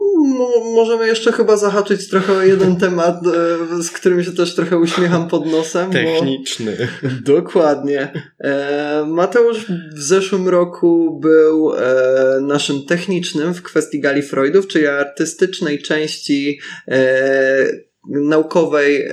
możemy 0.75 1.07
jeszcze 1.07 1.33
chyba 1.33 1.57
zahaczyć 1.57 2.09
trochę 2.09 2.33
o 2.33 2.43
jeden 2.43 2.77
temat, 2.87 3.17
e, 3.27 3.83
z 3.83 3.91
którym 3.91 4.25
się 4.25 4.33
też 4.33 4.55
trochę 4.55 4.79
uśmiecham 4.79 5.29
pod 5.29 5.47
nosem. 5.47 5.91
Techniczny. 5.91 6.89
Bo... 7.03 7.09
Dokładnie. 7.35 8.13
E, 8.41 9.05
Mateusz 9.09 9.67
w 9.93 10.03
zeszłym 10.03 10.49
roku 10.49 11.21
był 11.23 11.73
e, 11.75 12.41
naszym 12.41 12.87
technicznym 12.87 13.55
w 13.55 13.63
kwestii 13.63 14.01
gali 14.01 14.23
Freudów, 14.23 14.67
czyli 14.67 14.87
artystycznej 14.87 15.83
części 15.83 16.61
naukowej 18.09 19.09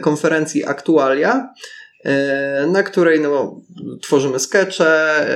konferencji 0.00 0.64
Aktualia, 0.64 1.48
na 2.72 2.82
której 2.82 3.20
no, 3.20 3.60
tworzymy 4.02 4.38
skecze, 4.38 5.26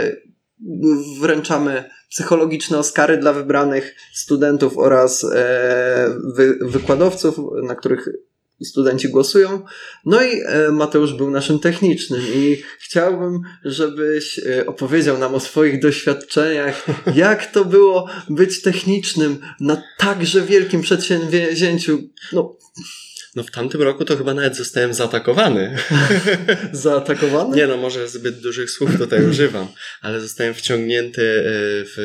wręczamy 1.21 1.85
psychologiczne 2.11 2.79
Oscary 2.79 3.19
dla 3.19 3.33
wybranych 3.33 3.95
studentów 4.13 4.79
oraz 4.79 5.25
e, 5.25 6.15
wy, 6.37 6.59
wykładowców, 6.61 7.37
na 7.63 7.75
których 7.75 8.09
studenci 8.65 9.09
głosują. 9.09 9.63
No 10.05 10.23
i 10.23 10.41
e, 10.41 10.71
Mateusz 10.73 11.15
był 11.15 11.31
naszym 11.31 11.59
technicznym 11.59 12.23
i 12.35 12.63
chciałbym, 12.79 13.41
żebyś 13.65 14.39
e, 14.39 14.67
opowiedział 14.67 15.19
nam 15.19 15.35
o 15.35 15.41
swoich 15.41 15.83
doświadczeniach, 15.83 16.87
jak 17.15 17.53
to 17.53 17.65
było 17.65 18.09
być 18.31 18.63
technicznym 18.63 19.39
na 19.61 19.83
także 19.99 20.41
wielkim 20.41 20.81
przedsięwzięciu. 20.81 21.99
No, 22.33 22.57
no 23.37 23.43
w 23.43 23.51
tamtym 23.51 23.83
roku 23.83 24.05
to 24.05 24.17
chyba 24.17 24.35
nawet 24.35 24.57
zostałem 24.57 24.95
zaatakowany. 24.95 25.77
Zaatakowany? 26.73 27.57
Nie 27.57 27.67
no, 27.67 27.77
może 27.77 28.09
zbyt 28.09 28.41
dużych 28.41 28.71
słów 28.71 28.99
tutaj 28.99 29.27
używam, 29.27 29.69
ale 30.03 30.21
zostałem 30.21 30.55
wciągnięty 30.55 31.23
e, 31.23 31.43
w 31.85 31.97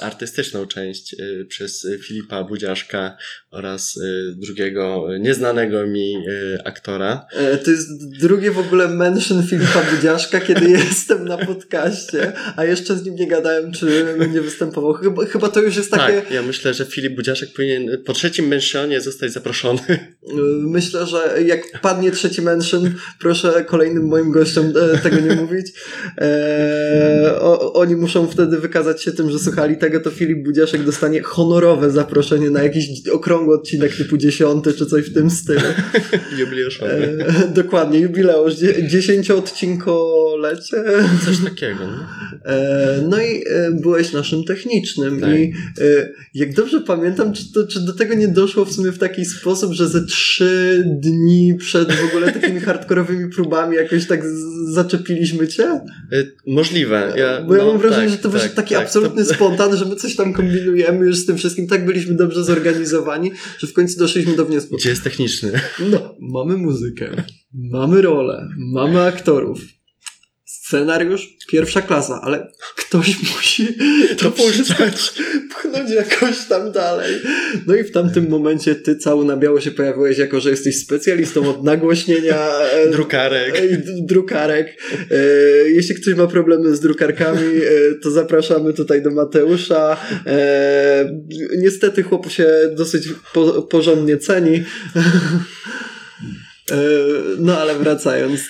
artystyczną 0.00 0.66
część 0.66 1.14
e, 1.14 1.44
przez 1.44 1.86
Filipa 2.06 2.44
Budziaszka 2.44 3.16
oraz 3.50 3.94
e, 3.96 4.34
drugiego 4.36 5.08
nieznanego 5.20 5.86
mi 5.86 6.16
aktora. 6.64 7.26
To 7.64 7.70
jest 7.70 8.18
drugie 8.20 8.50
w 8.50 8.58
ogóle 8.58 8.88
mention 8.88 9.46
Filipa 9.46 9.82
Budziaszka, 9.90 10.40
kiedy 10.40 10.70
jestem 10.88 11.24
na 11.24 11.38
podcaście, 11.38 12.32
a 12.56 12.64
jeszcze 12.64 12.96
z 12.96 13.04
nim 13.04 13.14
nie 13.14 13.28
gadałem, 13.28 13.72
czy 13.72 14.04
będzie 14.18 14.40
występował. 14.40 14.92
Chyba, 14.92 15.26
chyba 15.26 15.48
to 15.48 15.62
już 15.62 15.76
jest 15.76 15.90
takie... 15.90 16.20
Tak, 16.20 16.30
ja 16.30 16.42
myślę, 16.42 16.74
że 16.74 16.84
Filip 16.84 17.16
Budziaszek 17.16 17.52
powinien 17.52 18.02
po 18.04 18.12
trzecim 18.12 18.48
mentionie 18.48 19.00
zostać 19.00 19.32
zaproszony 19.32 20.16
myślę, 20.60 21.06
że 21.06 21.42
jak 21.46 21.80
padnie 21.80 22.10
trzeci 22.10 22.42
mention, 22.42 22.94
proszę 23.20 23.64
kolejnym 23.64 24.06
moim 24.06 24.30
gościom 24.30 24.72
e, 24.94 24.98
tego 24.98 25.20
nie 25.20 25.34
mówić. 25.36 25.66
E, 26.18 27.36
o, 27.40 27.72
oni 27.72 27.96
muszą 27.96 28.28
wtedy 28.28 28.58
wykazać 28.58 29.02
się 29.02 29.12
tym, 29.12 29.30
że 29.30 29.38
słuchali 29.38 29.76
tego, 29.76 30.00
to 30.00 30.10
Filip 30.10 30.44
Budziaszek 30.44 30.84
dostanie 30.84 31.22
honorowe 31.22 31.90
zaproszenie 31.90 32.50
na 32.50 32.62
jakiś 32.62 33.08
okrągły 33.12 33.54
odcinek 33.54 33.96
typu 33.96 34.16
dziesiąty, 34.16 34.72
czy 34.72 34.86
coś 34.86 35.10
w 35.10 35.14
tym 35.14 35.30
stylu. 35.30 35.60
Jubileuszowy. 36.38 37.26
E, 37.28 37.48
dokładnie, 37.48 37.98
jubileusz, 37.98 38.54
dziesięcioodcinkolecie. 38.88 40.76
Coś 41.24 41.38
takiego. 41.44 41.86
No, 41.86 42.06
e, 42.52 43.02
no 43.08 43.20
i 43.20 43.44
e, 43.46 43.70
byłeś 43.70 44.12
naszym 44.12 44.44
technicznym 44.44 45.20
tak. 45.20 45.30
i 45.30 45.52
e, 45.80 46.12
jak 46.34 46.54
dobrze 46.54 46.80
pamiętam, 46.80 47.32
czy, 47.32 47.52
to, 47.52 47.66
czy 47.66 47.80
do 47.80 47.92
tego 47.92 48.14
nie 48.14 48.28
doszło 48.28 48.64
w 48.64 48.72
sumie 48.72 48.92
w 48.92 48.98
taki 48.98 49.24
sposób, 49.24 49.72
że 49.72 49.88
ze 49.88 50.04
trzy 50.04 50.35
trzy 50.36 50.84
dni 50.86 51.54
przed 51.54 51.92
w 51.92 52.04
ogóle 52.04 52.32
takimi 52.32 52.60
hardkorowymi 52.66 53.30
próbami 53.30 53.76
jakoś 53.76 54.06
tak 54.06 54.22
zaczepiliśmy 54.72 55.48
cię? 55.48 55.80
Y, 56.12 56.32
możliwe. 56.46 57.12
Ja, 57.16 57.42
Bo 57.42 57.56
ja 57.56 57.64
no, 57.64 57.70
mam 57.70 57.78
wrażenie, 57.80 58.02
tak, 58.08 58.16
że 58.16 58.18
to 58.18 58.30
wyszedł 58.30 58.54
tak, 58.54 58.64
taki 58.64 58.74
tak, 58.74 58.84
absolutny 58.84 59.24
to... 59.24 59.34
spontan, 59.34 59.76
że 59.76 59.84
my 59.84 59.96
coś 59.96 60.16
tam 60.16 60.32
kombinujemy 60.32 61.06
już 61.06 61.16
z 61.16 61.26
tym 61.26 61.36
wszystkim. 61.36 61.66
Tak 61.66 61.86
byliśmy 61.86 62.14
dobrze 62.14 62.44
zorganizowani, 62.44 63.32
że 63.58 63.66
w 63.66 63.72
końcu 63.72 63.98
doszliśmy 63.98 64.36
do 64.36 64.44
wniosku. 64.44 64.76
Gdzie 64.76 64.90
jest 64.90 65.04
techniczny? 65.04 65.52
No, 65.90 66.14
mamy 66.20 66.56
muzykę, 66.56 67.10
mamy 67.54 68.02
rolę, 68.02 68.48
mamy 68.72 69.00
aktorów 69.00 69.60
scenariusz 70.66 71.36
pierwsza 71.48 71.82
klasa, 71.82 72.20
ale 72.22 72.52
ktoś 72.76 73.16
musi 73.36 73.68
to 74.18 74.30
puszczać, 74.30 75.14
pchnąć 75.50 75.90
jakoś 75.90 76.44
tam 76.48 76.72
dalej. 76.72 77.14
No 77.66 77.74
i 77.74 77.84
w 77.84 77.92
tamtym 77.92 78.28
momencie 78.28 78.74
ty 78.74 78.96
cały 78.96 79.24
na 79.24 79.36
biało 79.36 79.60
się 79.60 79.70
pojawiłeś 79.70 80.18
jako, 80.18 80.40
że 80.40 80.50
jesteś 80.50 80.80
specjalistą 80.80 81.50
od 81.50 81.64
nagłośnienia 81.64 82.58
e, 82.58 82.90
drukarek. 82.96 83.56
E, 83.56 83.82
drukarek. 84.02 84.82
E, 85.10 85.16
jeśli 85.68 85.94
ktoś 85.94 86.14
ma 86.14 86.26
problemy 86.26 86.76
z 86.76 86.80
drukarkami, 86.80 87.60
to 88.02 88.10
zapraszamy 88.10 88.72
tutaj 88.72 89.02
do 89.02 89.10
Mateusza. 89.10 89.96
Niestety 91.58 92.02
chłop 92.02 92.30
się 92.30 92.48
dosyć 92.76 93.08
porządnie 93.70 94.16
ceni. 94.16 94.64
No 97.38 97.58
ale 97.58 97.74
wracając, 97.74 98.40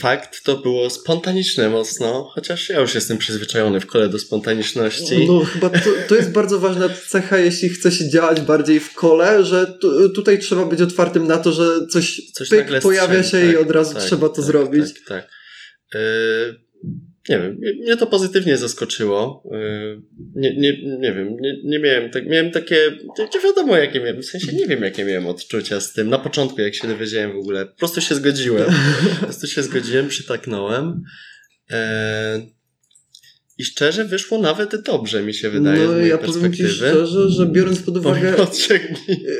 fakt 0.00 0.44
to 0.44 0.56
było 0.56 0.90
spontaniczne 0.90 1.68
mocno, 1.68 2.30
chociaż 2.34 2.68
ja 2.68 2.80
już 2.80 2.94
jestem 2.94 3.18
przyzwyczajony 3.18 3.80
w 3.80 3.86
kole 3.86 4.08
do 4.08 4.18
spontaniczności. 4.18 5.26
No, 5.28 5.44
chyba 5.44 5.70
to, 5.70 5.90
to 6.08 6.16
jest 6.16 6.30
bardzo 6.30 6.58
ważna 6.58 6.88
cecha, 7.08 7.38
jeśli 7.38 7.68
chce 7.68 7.92
się 7.92 8.08
działać 8.08 8.40
bardziej 8.40 8.80
w 8.80 8.94
kole, 8.94 9.44
że 9.44 9.78
tutaj 10.14 10.38
trzeba 10.38 10.66
być 10.66 10.80
otwartym 10.80 11.26
na 11.26 11.38
to, 11.38 11.52
że 11.52 11.86
coś, 11.86 12.20
coś 12.32 12.48
pyk, 12.48 12.80
pojawia 12.82 13.22
się 13.22 13.40
tak, 13.40 13.52
i 13.52 13.56
od 13.56 13.70
razu 13.70 13.94
tak, 13.94 14.02
trzeba 14.02 14.28
to 14.28 14.34
tak, 14.34 14.44
zrobić. 14.44 14.94
Tak, 14.94 15.02
tak. 15.08 15.30
Yy, 15.94 16.69
nie 17.28 17.38
wiem, 17.38 17.60
mnie 17.80 17.96
to 17.96 18.06
pozytywnie 18.06 18.56
zaskoczyło. 18.56 19.42
Y, 19.54 20.00
nie, 20.34 20.56
nie, 20.56 20.98
nie 20.98 21.12
wiem, 21.12 21.36
nie, 21.40 21.56
nie 21.64 21.78
miałem 21.78 22.10
tak, 22.10 22.26
miałem 22.26 22.50
takie, 22.50 22.76
nie 23.34 23.40
wiadomo 23.40 23.76
jakie 23.76 24.00
miałem, 24.00 24.22
w 24.22 24.26
sensie 24.26 24.52
nie 24.52 24.66
wiem 24.66 24.82
jakie 24.82 25.04
miałem 25.04 25.26
odczucia 25.26 25.80
z 25.80 25.92
tym. 25.92 26.08
Na 26.08 26.18
początku 26.18 26.60
jak 26.60 26.74
się 26.74 26.88
dowiedziałem 26.88 27.32
w 27.32 27.36
ogóle, 27.36 27.66
po 27.66 27.76
prostu 27.76 28.00
się 28.00 28.14
zgodziłem. 28.14 28.70
Po 29.20 29.24
prostu 29.26 29.46
się 29.46 29.62
zgodziłem, 29.62 30.08
przytaknąłem. 30.08 31.02
Eee, 31.70 32.59
i 33.60 33.64
szczerze 33.64 34.04
wyszło 34.04 34.38
nawet 34.38 34.82
dobrze, 34.82 35.22
mi 35.22 35.34
się 35.34 35.50
wydaje. 35.50 35.86
No, 35.86 35.98
ja 35.98 36.18
powiem 36.18 36.52
Ci 36.52 36.68
szczerze, 36.68 37.28
że 37.28 37.46
biorąc 37.46 37.80
pod 37.80 37.96
uwagę. 37.96 38.34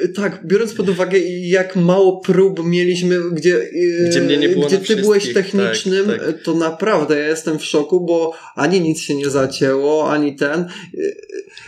E, 0.05 0.09
tak, 0.09 0.47
biorąc 0.47 0.73
pod 0.75 0.89
uwagę, 0.89 1.19
jak 1.41 1.77
mało 1.77 2.21
prób 2.21 2.65
mieliśmy, 2.65 3.21
gdzie, 3.33 3.57
e, 3.57 4.09
gdzie, 4.09 4.21
mnie 4.21 4.39
nie 4.39 4.49
było 4.49 4.67
gdzie 4.67 4.79
ty 4.79 4.97
byłeś 4.97 5.33
technicznym, 5.33 6.07
tak, 6.07 6.27
tak. 6.27 6.43
to 6.43 6.55
naprawdę 6.55 7.19
ja 7.19 7.29
jestem 7.29 7.59
w 7.59 7.65
szoku, 7.65 8.07
bo 8.07 8.35
ani 8.55 8.81
nic 8.81 9.01
się 9.01 9.15
nie 9.15 9.31
zacięło, 9.31 10.11
ani 10.13 10.37
ten. 10.37 10.65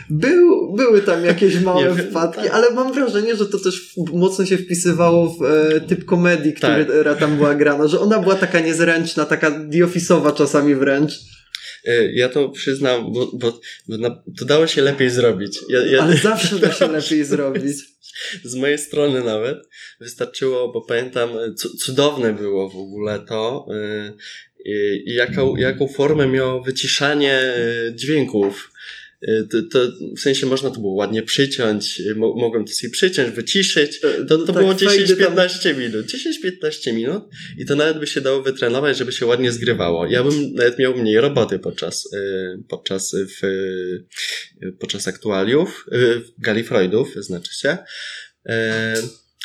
Był, 0.09 0.73
były 0.73 1.01
tam 1.01 1.25
jakieś 1.25 1.59
małe 1.69 1.95
wpadki, 1.95 2.43
tak. 2.43 2.53
ale 2.53 2.71
mam 2.71 2.93
wrażenie, 2.93 3.35
że 3.35 3.45
to 3.45 3.59
też 3.59 3.95
mocno 4.13 4.45
się 4.45 4.57
wpisywało 4.57 5.37
w 5.39 5.39
typ 5.87 6.05
komedii, 6.05 6.53
która 6.53 6.85
tak. 7.03 7.19
tam 7.19 7.37
była 7.37 7.55
grana, 7.55 7.87
że 7.87 7.99
ona 7.99 8.19
była 8.19 8.35
taka 8.35 8.59
niezręczna, 8.59 9.25
taka 9.25 9.51
diofisowa 9.51 10.31
czasami 10.31 10.75
wręcz. 10.75 11.33
E, 11.85 12.11
ja 12.13 12.29
to 12.29 12.49
przyznam, 12.49 13.13
bo, 13.13 13.31
bo, 13.33 13.59
bo 13.87 13.97
na, 13.97 14.23
to 14.37 14.45
dało 14.45 14.67
się 14.67 14.81
lepiej 14.81 15.09
zrobić. 15.09 15.59
Ja, 15.69 15.85
ja... 15.85 16.03
Ale 16.03 16.17
zawsze 16.17 16.59
da 16.59 16.71
się 16.71 16.87
lepiej 16.87 17.25
zrobić. 17.33 17.77
Z 18.43 18.55
mojej 18.55 18.77
strony 18.77 19.23
nawet 19.23 19.57
wystarczyło, 19.99 20.71
bo 20.71 20.81
pamiętam, 20.81 21.29
cudowne 21.55 22.33
było 22.33 22.69
w 22.69 22.75
ogóle 22.75 23.19
to 23.19 23.65
e, 23.71 24.13
i 24.65 25.13
jaką, 25.13 25.55
jaką 25.55 25.87
formę 25.87 26.27
miało 26.27 26.61
wyciszanie 26.61 27.41
dźwięków 27.95 28.69
y, 28.69 28.73
to, 29.51 29.61
to 29.71 29.79
w 30.17 30.19
sensie 30.19 30.45
można 30.45 30.69
to 30.69 30.79
było 30.79 30.93
ładnie 30.93 31.23
przyciąć, 31.23 31.99
y, 31.99 32.15
mo, 32.15 32.35
mogłem 32.35 32.65
to 32.65 32.73
sobie 32.73 32.91
przyciąć, 32.91 33.35
wyciszyć. 33.35 33.99
To, 33.99 34.37
to 34.37 34.37
tak, 34.45 34.55
było 34.55 34.73
10-15 34.73 35.63
tam... 35.63 35.79
minut. 35.79 36.05
10-15 36.05 36.93
minut 36.93 37.23
i 37.57 37.65
to 37.65 37.75
nawet 37.75 37.99
by 37.99 38.07
się 38.07 38.21
dało 38.21 38.41
wytrenować, 38.41 38.97
żeby 38.97 39.11
się 39.11 39.25
ładnie 39.25 39.51
zgrywało. 39.51 40.07
Ja 40.07 40.23
bym 40.23 40.53
nawet 40.53 40.79
miał 40.79 40.97
mniej 40.97 41.17
roboty 41.17 41.59
podczas, 41.59 42.09
podczas, 42.67 43.15
w, 43.41 43.47
podczas 44.79 45.07
aktualiów, 45.07 45.85
Galifroidów, 46.37 47.13
znaczy 47.15 47.53
się. 47.59 47.77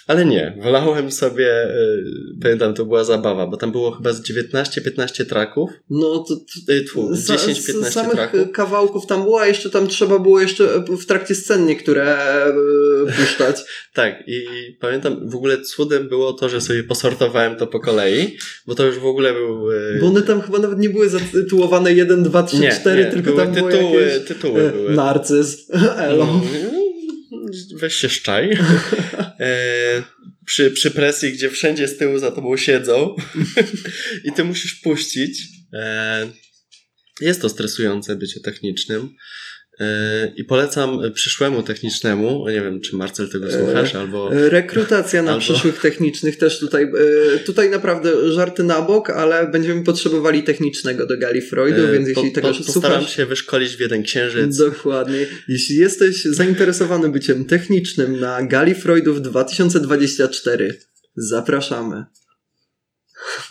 Ale 0.09 0.25
nie, 0.25 0.59
wolałem 0.63 1.11
sobie, 1.11 1.45
yy, 1.45 2.41
pamiętam, 2.43 2.75
to 2.75 2.85
była 2.85 3.05
zabawa, 3.05 3.47
bo 3.47 3.57
tam 3.57 3.73
było 3.73 3.91
chyba 3.91 4.13
z 4.13 4.23
19-15 4.23 5.27
traków. 5.27 5.71
No 5.91 6.19
to, 6.19 6.37
to 6.95 7.01
10-15 7.01 7.85
samych 7.85 8.13
traków. 8.13 8.53
kawałków 8.53 9.07
tam 9.07 9.23
było, 9.23 9.41
a 9.41 9.47
jeszcze 9.47 9.71
tam 9.71 9.89
trzeba 9.89 10.19
było 10.19 10.41
jeszcze 10.41 10.85
w 11.01 11.07
trakcie 11.07 11.35
scen 11.35 11.67
niektóre 11.67 12.19
yy, 13.07 13.13
puszczać. 13.13 13.57
tak, 13.95 14.25
i 14.27 14.47
pamiętam, 14.81 15.31
w 15.31 15.35
ogóle 15.35 15.61
cudem 15.61 16.09
było 16.09 16.33
to, 16.33 16.49
że 16.49 16.61
sobie 16.61 16.85
posortowałem 16.85 17.57
to 17.57 17.67
po 17.67 17.81
kolei, 17.81 18.37
bo 18.67 18.75
to 18.75 18.87
już 18.87 18.99
w 18.99 19.07
ogóle 19.07 19.33
był... 19.33 19.71
Yy... 19.71 19.99
Bo 20.01 20.07
one 20.07 20.23
tam 20.23 20.41
chyba 20.41 20.59
nawet 20.59 20.79
nie 20.79 20.91
były 20.91 21.09
zatytułowane 21.09 21.93
1, 21.95 22.23
2, 22.23 22.43
3, 22.43 22.59
nie, 22.59 22.73
4, 22.73 23.05
nie, 23.05 23.11
tylko 23.11 23.31
były 23.31 23.45
tam 23.45 23.55
tytuły, 23.55 23.73
były 23.73 24.03
jakieś... 24.03 24.29
tytuły 24.29 24.71
były. 24.71 24.95
Narcyz, 24.95 25.71
Elo. 25.99 26.27
No, 26.27 26.41
weź 27.75 27.95
się 27.95 28.09
szczaj. 28.09 28.59
E, 29.41 30.03
przy, 30.47 30.71
przy 30.71 30.91
presji, 30.91 31.33
gdzie 31.33 31.51
wszędzie 31.51 31.89
z 31.89 31.97
tyłu 31.97 32.19
za 32.19 32.31
tobą 32.31 32.57
siedzą 32.57 33.17
i 34.25 34.33
ty 34.33 34.45
musisz 34.45 34.75
puścić. 34.75 35.43
E, 35.73 36.31
jest 37.21 37.41
to 37.41 37.49
stresujące 37.49 38.17
bycie 38.17 38.41
technicznym. 38.41 39.15
I 40.37 40.45
polecam 40.45 41.01
przyszłemu 41.15 41.63
technicznemu, 41.63 42.49
nie 42.49 42.61
wiem, 42.61 42.81
czy 42.81 42.97
Marcel 42.97 43.29
tego 43.29 43.51
słuchasz, 43.51 43.95
albo... 43.95 44.31
Rekrutacja 44.33 45.23
na 45.23 45.31
albo... 45.31 45.41
przyszłych 45.41 45.81
technicznych 45.81 46.37
też 46.37 46.59
tutaj, 46.59 46.85
e, 46.85 47.39
tutaj 47.39 47.71
naprawdę 47.71 48.33
żarty 48.33 48.65
na 48.65 48.83
bok, 48.83 49.11
ale 49.11 49.47
będziemy 49.47 49.85
potrzebowali 49.85 50.43
technicznego 50.43 51.07
do 51.07 51.19
Galifroidu, 51.19 51.83
e, 51.83 51.93
więc 51.93 52.09
jeśli 52.09 52.31
po, 52.31 52.35
tego 52.35 52.49
po, 52.49 52.55
słuchasz... 52.55 52.75
Postaram 52.75 53.05
się 53.05 53.27
wyszkolić 53.27 53.77
w 53.77 53.81
jeden 53.81 54.03
księżyc. 54.03 54.57
Dokładnie. 54.57 55.27
Jeśli 55.49 55.77
jesteś 55.77 56.25
zainteresowany 56.25 57.09
byciem 57.09 57.45
technicznym 57.45 58.21
na 58.21 58.43
Galifroidów 58.43 59.23
2024, 59.23 60.79
zapraszamy. 61.17 62.05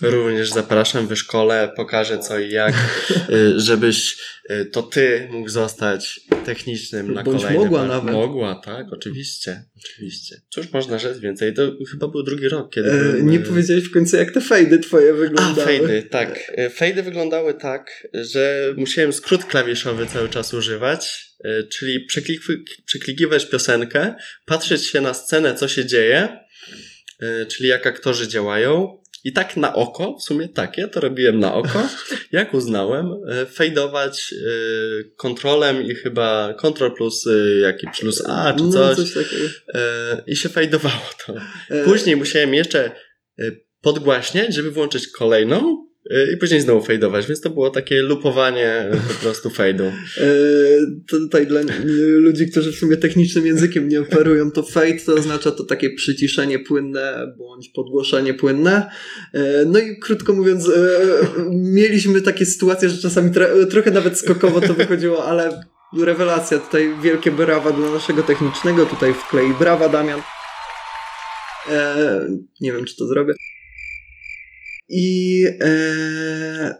Również 0.01 0.49
zapraszam, 0.49 1.07
wyszkolę, 1.07 1.73
pokażę 1.75 2.19
co 2.19 2.39
i 2.39 2.51
jak, 2.51 2.73
y, 3.29 3.59
żebyś 3.59 4.17
y, 4.51 4.65
to 4.65 4.83
ty 4.83 5.27
mógł 5.31 5.49
zostać 5.49 6.19
technicznym 6.45 7.13
na 7.13 7.23
Bądź 7.23 7.41
kolejny 7.41 7.63
mogła 7.63 7.85
nawet. 7.85 8.13
Mogła, 8.13 8.61
tak, 8.65 8.93
oczywiście, 8.93 9.63
oczywiście. 9.77 10.41
Cóż 10.49 10.71
można 10.71 10.99
rzec 10.99 11.19
więcej, 11.19 11.53
to 11.53 11.71
chyba 11.91 12.07
był 12.07 12.23
drugi 12.23 12.49
rok, 12.49 12.73
kiedy... 12.73 12.91
E, 12.91 13.23
nie 13.23 13.39
powiedziałeś 13.39 13.83
w 13.83 13.91
końcu, 13.91 14.17
jak 14.17 14.31
te 14.31 14.41
fejdy 14.41 14.79
twoje 14.79 15.13
wyglądały. 15.13 15.61
A, 15.61 15.65
fejdy, 15.65 16.03
tak. 16.03 16.51
E, 16.55 16.69
fejdy 16.69 17.03
wyglądały 17.03 17.53
tak, 17.53 18.07
że 18.13 18.73
musiałem 18.77 19.13
skrót 19.13 19.45
klawiszowy 19.45 20.05
cały 20.05 20.29
czas 20.29 20.53
używać, 20.53 21.31
e, 21.43 21.63
czyli 21.63 22.07
przeklikiwać 22.85 23.45
piosenkę, 23.45 24.15
patrzeć 24.45 24.85
się 24.85 25.01
na 25.01 25.13
scenę, 25.13 25.55
co 25.55 25.67
się 25.67 25.85
dzieje, 25.85 26.47
czyli 27.47 27.69
jak 27.69 27.87
aktorzy 27.87 28.27
działają, 28.27 29.01
i 29.23 29.33
tak 29.33 29.57
na 29.57 29.73
oko, 29.73 30.17
w 30.17 30.23
sumie 30.23 30.49
tak, 30.49 30.77
ja 30.77 30.87
to 30.87 30.99
robiłem 30.99 31.39
na 31.39 31.53
oko, 31.53 31.89
jak 32.31 32.53
uznałem, 32.53 33.11
e, 33.29 33.45
fejdować 33.45 34.33
e, 34.33 34.47
kontrolem 35.17 35.83
i 35.83 35.95
chyba 35.95 36.53
kontrol 36.53 36.95
plus 36.95 37.27
e, 37.27 37.59
jakiś 37.59 37.99
plus 37.99 38.23
A 38.25 38.53
czy 38.53 38.69
coś. 38.69 38.73
No, 38.73 38.95
coś 38.95 39.13
takiego. 39.13 39.49
I 40.27 40.35
się 40.35 40.49
fejdowało 40.49 41.09
to. 41.25 41.33
Później 41.85 42.15
musiałem 42.15 42.53
jeszcze 42.53 42.91
podgłaśniać, 43.81 44.55
żeby 44.55 44.71
włączyć 44.71 45.07
kolejną 45.07 45.86
i 46.33 46.37
później 46.37 46.61
znowu 46.61 46.85
fejdować, 46.85 47.27
więc 47.27 47.41
to 47.41 47.49
było 47.49 47.69
takie 47.69 48.01
lupowanie 48.01 48.89
po 49.07 49.13
prostu 49.13 49.49
fejdu. 49.49 49.83
E, 50.17 50.29
to 51.09 51.17
tutaj 51.17 51.47
dla 51.47 51.61
ludzi, 52.17 52.51
którzy 52.51 52.71
w 52.71 52.75
sumie 52.75 52.97
technicznym 52.97 53.45
językiem 53.45 53.89
nie 53.89 54.01
operują, 54.01 54.51
to 54.51 54.63
fade 54.63 54.99
to 55.05 55.13
oznacza 55.13 55.51
to 55.51 55.63
takie 55.63 55.89
przyciszenie 55.89 56.59
płynne 56.59 57.35
bądź 57.37 57.69
podgłoszenie 57.69 58.33
płynne. 58.33 58.91
E, 59.33 59.65
no 59.65 59.79
i 59.79 59.99
krótko 59.99 60.33
mówiąc, 60.33 60.69
e, 60.69 60.71
mieliśmy 61.49 62.21
takie 62.21 62.45
sytuacje, 62.45 62.89
że 62.89 63.01
czasami 63.01 63.31
trochę 63.69 63.91
nawet 63.91 64.19
skokowo 64.19 64.61
to 64.61 64.73
wychodziło, 64.73 65.25
ale 65.25 65.61
rewelacja, 65.99 66.59
tutaj 66.59 66.93
wielkie 67.03 67.31
brawa 67.31 67.71
dla 67.71 67.91
naszego 67.91 68.23
technicznego, 68.23 68.85
tutaj 68.85 69.13
wklei 69.13 69.53
brawa 69.59 69.89
Damian. 69.89 70.21
nie 72.61 72.71
wiem, 72.71 72.85
czy 72.85 72.95
to 72.95 73.07
zrobię. 73.07 73.33
I 74.89 75.45
e, 75.61 76.75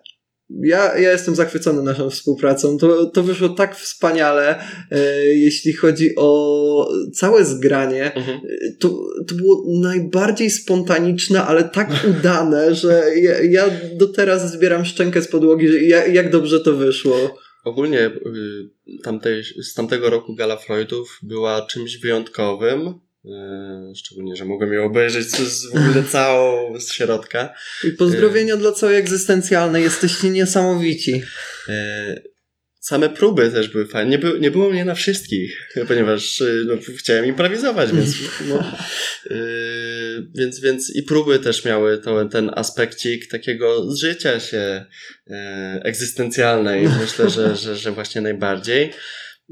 ja, 0.50 0.98
ja 0.98 1.12
jestem 1.12 1.36
zachwycony 1.36 1.84
naszą 1.84 2.10
współpracą. 2.10 2.78
To, 2.78 3.06
to 3.06 3.24
wyszło 3.24 3.50
tak 3.50 3.76
wspaniale, 3.76 4.60
e, 4.92 5.26
jeśli 5.26 5.74
chodzi 5.74 6.10
o 6.18 6.90
całe 7.14 7.46
zgranie. 7.46 8.14
Mhm. 8.14 8.40
To, 8.80 8.90
to 9.28 9.36
było 9.36 9.64
najbardziej 9.82 10.50
spontaniczne, 10.50 11.44
ale 11.44 11.64
tak 11.64 11.90
udane, 12.20 12.76
że 12.76 13.04
ja, 13.16 13.44
ja 13.44 13.70
do 13.94 14.08
teraz 14.08 14.52
zbieram 14.52 14.86
szczękę 14.86 15.22
z 15.22 15.28
podłogi, 15.28 15.68
że 15.68 15.80
jak, 15.80 16.14
jak 16.14 16.32
dobrze 16.32 16.60
to 16.60 16.74
wyszło. 16.74 17.38
Ogólnie 17.64 18.06
y, 18.06 18.12
tamtej, 19.04 19.44
z 19.44 19.74
tamtego 19.74 20.10
roku 20.10 20.36
Gala 20.36 20.58
Freudów 20.58 21.20
była 21.24 21.66
czymś 21.66 21.98
wyjątkowym 21.98 22.94
szczególnie, 23.96 24.36
że 24.36 24.46
mogłem 24.46 24.74
ją 24.74 24.86
obejrzeć 24.86 25.28
z, 25.28 25.72
w 25.72 25.76
ogóle 25.76 26.04
całą 26.04 26.80
z 26.80 26.92
środka. 26.92 27.54
I 27.84 27.92
pozdrowienia 27.92 28.54
e, 28.54 28.58
dla 28.58 28.72
całej 28.72 28.98
egzystencjalnej. 28.98 29.84
Jesteście 29.84 30.30
niesamowici. 30.30 31.22
E, 31.70 32.22
same 32.80 33.10
próby 33.10 33.52
też 33.52 33.68
były 33.68 33.88
fajne. 33.88 34.12
Nie, 34.12 34.20
by, 34.20 34.40
nie 34.40 34.52
było 34.52 34.70
mnie 34.70 34.86
na 34.86 34.96
wszystkich, 34.96 35.70
ponieważ 35.88 36.44
no, 36.66 36.74
chciałem 36.98 37.26
improwizować, 37.26 37.92
więc, 37.92 38.16
no, 38.48 38.64
więc, 40.40 40.60
więc 40.60 40.96
i 40.96 41.04
próby 41.04 41.40
też 41.40 41.66
miały 41.66 41.98
to, 41.98 42.26
ten 42.26 42.52
aspekcik 42.56 43.28
takiego 43.28 43.92
zżycia 43.92 44.40
się 44.40 44.86
egzystencjalnej. 45.84 46.88
Myślę, 47.02 47.30
że, 47.30 47.56
że, 47.56 47.76
że 47.76 47.92
właśnie 47.92 48.22
najbardziej. 48.22 48.94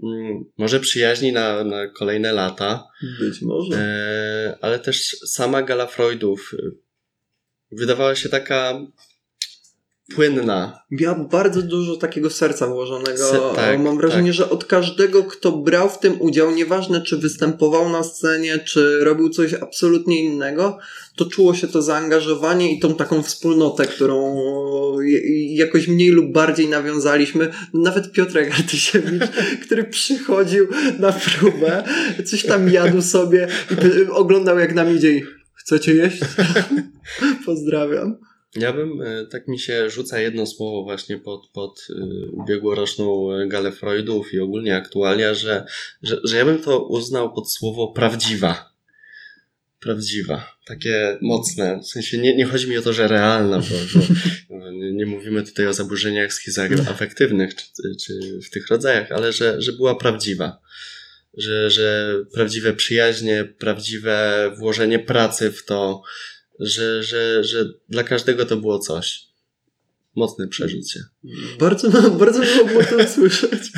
Mm, 0.03 0.45
może 0.57 0.79
przyjaźni 0.79 1.31
na, 1.31 1.63
na 1.63 1.87
kolejne 1.87 2.33
lata. 2.33 2.87
Być 3.19 3.41
może. 3.41 3.77
E, 3.77 4.57
ale 4.61 4.79
też 4.79 5.17
sama 5.25 5.61
gala 5.61 5.87
Freudów 5.87 6.53
y, 6.53 6.71
wydawała 7.71 8.15
się 8.15 8.29
taka 8.29 8.79
płynna. 10.13 10.79
Miała 10.91 11.15
bardzo 11.15 11.61
dużo 11.61 11.97
takiego 11.97 12.29
serca 12.29 12.67
włożonego. 12.67 13.29
Se, 13.29 13.39
tak, 13.55 13.79
Mam 13.79 13.97
wrażenie, 13.97 14.29
tak. 14.29 14.35
że 14.35 14.49
od 14.49 14.65
każdego, 14.65 15.23
kto 15.23 15.51
brał 15.51 15.89
w 15.89 15.99
tym 15.99 16.21
udział, 16.21 16.51
nieważne 16.51 17.01
czy 17.01 17.17
występował 17.17 17.89
na 17.89 18.03
scenie, 18.03 18.59
czy 18.59 18.99
robił 18.99 19.29
coś 19.29 19.53
absolutnie 19.53 20.23
innego, 20.23 20.77
to 21.15 21.25
czuło 21.25 21.53
się 21.53 21.67
to 21.67 21.81
zaangażowanie 21.81 22.75
i 22.75 22.79
tą 22.79 22.95
taką 22.95 23.23
wspólnotę, 23.23 23.87
którą 23.87 24.35
jakoś 25.49 25.87
mniej 25.87 26.09
lub 26.09 26.31
bardziej 26.31 26.69
nawiązaliśmy. 26.69 27.51
Nawet 27.73 28.11
Piotrek 28.11 28.51
Artysiewicz, 28.59 29.23
który 29.65 29.83
przychodził 29.83 30.67
na 30.99 31.11
próbę, 31.11 31.83
coś 32.25 32.43
tam 32.43 32.69
jadł 32.69 33.01
sobie 33.01 33.47
i 33.71 34.09
oglądał 34.09 34.59
jak 34.59 34.73
nam 34.73 34.95
idzie 34.95 35.11
i 35.11 35.23
chcecie 35.55 35.95
jeść? 35.95 36.19
Pozdrawiam. 37.45 38.17
Ja 38.55 38.73
bym, 38.73 39.01
e, 39.01 39.25
tak 39.25 39.47
mi 39.47 39.59
się 39.59 39.89
rzuca 39.89 40.19
jedno 40.19 40.45
słowo 40.45 40.83
właśnie 40.83 41.17
pod, 41.17 41.47
pod 41.53 41.87
e, 41.89 42.05
ubiegłoroczną 42.31 43.29
galę 43.47 43.71
Freudów 43.71 44.33
i 44.33 44.39
ogólnie 44.39 44.75
aktualia, 44.75 45.33
że, 45.33 45.65
że, 46.03 46.19
że 46.23 46.37
ja 46.37 46.45
bym 46.45 46.61
to 46.61 46.87
uznał 46.87 47.33
pod 47.33 47.51
słowo 47.51 47.87
prawdziwa. 47.87 48.75
Prawdziwa. 49.79 50.57
Takie 50.65 51.17
mocne. 51.21 51.79
W 51.79 51.87
sensie 51.87 52.17
nie, 52.17 52.35
nie 52.35 52.45
chodzi 52.45 52.69
mi 52.69 52.77
o 52.77 52.81
to, 52.81 52.93
że 52.93 53.07
realna, 53.07 53.59
bo, 53.59 53.75
bo 54.49 54.71
nie, 54.71 54.91
nie, 54.91 55.05
mówimy 55.05 55.43
tutaj 55.43 55.67
o 55.67 55.73
zaburzeniach 55.73 56.33
schizoafektywnych 56.33 57.55
czy, 57.55 57.65
czy 58.05 58.39
w 58.47 58.49
tych 58.49 58.67
rodzajach, 58.67 59.11
ale 59.11 59.33
że, 59.33 59.61
że 59.61 59.73
była 59.73 59.95
prawdziwa. 59.95 60.59
Że, 61.33 61.69
że 61.69 62.15
prawdziwe 62.33 62.73
przyjaźnie, 62.73 63.45
prawdziwe 63.59 64.51
włożenie 64.57 64.99
pracy 64.99 65.51
w 65.51 65.65
to, 65.65 66.01
że, 66.59 67.03
że, 67.03 67.43
że 67.43 67.65
dla 67.89 68.03
każdego 68.03 68.45
to 68.45 68.57
było 68.57 68.79
coś. 68.79 69.27
Mocne 70.15 70.47
przeżycie. 70.47 70.99
Bardzo, 71.59 71.89
bardzo 72.19 72.41
było 72.65 72.83
to 72.83 72.95
usłyszeć. 73.05 73.71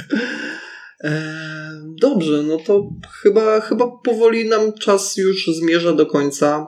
E, 1.04 1.82
dobrze, 2.02 2.44
no 2.44 2.58
to 2.58 2.90
chyba, 3.22 3.62
chyba 3.62 3.88
powoli 4.04 4.50
nam 4.50 4.74
czas 4.74 5.18
już 5.18 5.48
zmierza 5.48 5.94
do 5.94 6.06
końca. 6.06 6.68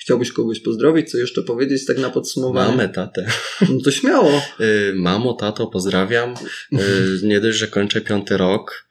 Chciałbyś 0.00 0.32
kogoś 0.32 0.60
pozdrowić? 0.60 1.10
Co 1.10 1.18
jeszcze 1.18 1.42
powiedzieć 1.42 1.86
tak 1.86 1.98
na 1.98 2.10
podsumowanie? 2.10 2.70
Mamę, 2.70 2.88
tatę. 2.88 3.26
No 3.60 3.80
to 3.84 3.90
śmiało. 3.90 4.30
Y, 4.60 4.92
Mamo, 4.96 5.34
tato, 5.34 5.66
pozdrawiam. 5.66 6.34
Y, 6.72 6.76
Nie 7.22 7.40
dość, 7.40 7.58
że 7.58 7.68
kończę 7.68 8.00
piąty 8.00 8.36
rok, 8.36 8.85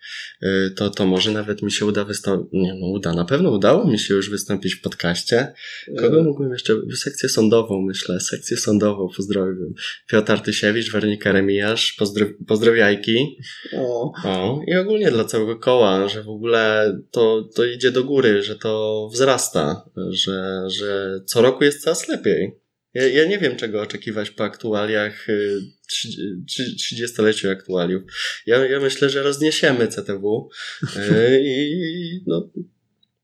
to, 0.76 0.89
to 0.89 1.06
może 1.06 1.32
nawet 1.32 1.62
mi 1.62 1.72
się 1.72 1.86
uda 1.86 2.03
wystąpić. 2.06 2.49
Nie, 2.53 2.74
no 2.80 2.88
uda. 2.88 3.14
Na 3.14 3.26
pewno 3.26 3.51
udało 3.51 3.88
mi 3.88 3.99
się 3.99 4.14
już 4.14 4.30
wystąpić 4.30 4.76
w 4.76 4.82
podcaście. 4.82 5.53
Kogo 5.99 6.24
mógłbym 6.24 6.51
jeszcze? 6.51 6.74
Sekcję 6.95 7.30
sądową, 7.30 7.82
myślę. 7.82 8.20
Sekcję 8.20 8.58
sądową 8.58 9.10
pozdrowiłbym. 9.16 9.74
Piotr 10.08 10.32
Artysiewicz, 10.32 10.91
Weronika 10.91 11.32
Remijasz, 11.32 11.93
pozdro, 11.93 12.26
pozdrowiajki. 12.47 13.38
O, 13.74 14.12
O, 14.24 14.62
I 14.68 14.76
ogólnie 14.76 15.12
dla 15.12 15.24
całego 15.26 15.60
koła, 15.60 16.08
że 16.08 16.24
w 16.24 16.30
ogóle 16.30 16.93
to, 17.12 17.49
to 17.56 17.66
idzie 17.66 17.91
do 17.91 18.03
góry, 18.03 18.41
że 18.41 18.56
to 18.56 19.10
wzrasta, 19.14 19.89
że, 20.10 20.64
że 20.68 21.20
co 21.26 21.41
roku 21.41 21.64
jest 21.64 21.84
coraz 21.84 22.08
lepiej. 22.08 22.64
Ja, 22.95 23.07
ja 23.07 23.25
nie 23.25 23.37
wiem, 23.37 23.55
czego 23.55 23.81
oczekiwać 23.81 24.31
po 24.31 24.43
aktualiach, 24.43 25.29
y, 25.29 25.61
trzy- 25.87 26.43
trzy- 26.47 26.75
30-leciu 26.75 27.49
aktualiów. 27.49 28.03
Ja, 28.45 28.65
ja 28.65 28.79
myślę, 28.79 29.09
że 29.09 29.23
rozniesiemy 29.23 29.87
CTW 29.87 30.49
y, 30.83 31.41
i 31.45 32.23
no, 32.27 32.49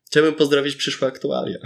chciałbym 0.05 0.33
pozdrowić 0.33 0.75
przyszłe 0.75 1.07
aktualia. 1.07 1.59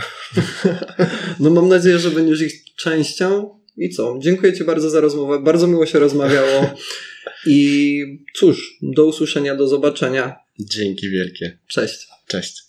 no 1.39 1.49
mam 1.49 1.67
nadzieję, 1.67 1.99
że 1.99 2.11
będziesz 2.11 2.41
ich 2.41 2.75
częścią. 2.75 3.59
I 3.77 3.89
co? 3.89 4.19
Dziękuję 4.21 4.53
Ci 4.53 4.63
bardzo 4.63 4.89
za 4.89 5.01
rozmowę. 5.01 5.39
Bardzo 5.39 5.67
miło 5.67 5.85
się 5.85 5.99
rozmawiało. 5.99 6.75
I 7.45 8.03
cóż, 8.35 8.77
do 8.81 9.05
usłyszenia, 9.05 9.55
do 9.55 9.67
zobaczenia. 9.67 10.35
Dzięki 10.59 11.09
wielkie. 11.09 11.57
Cześć. 11.67 12.07
Cześć. 12.27 12.64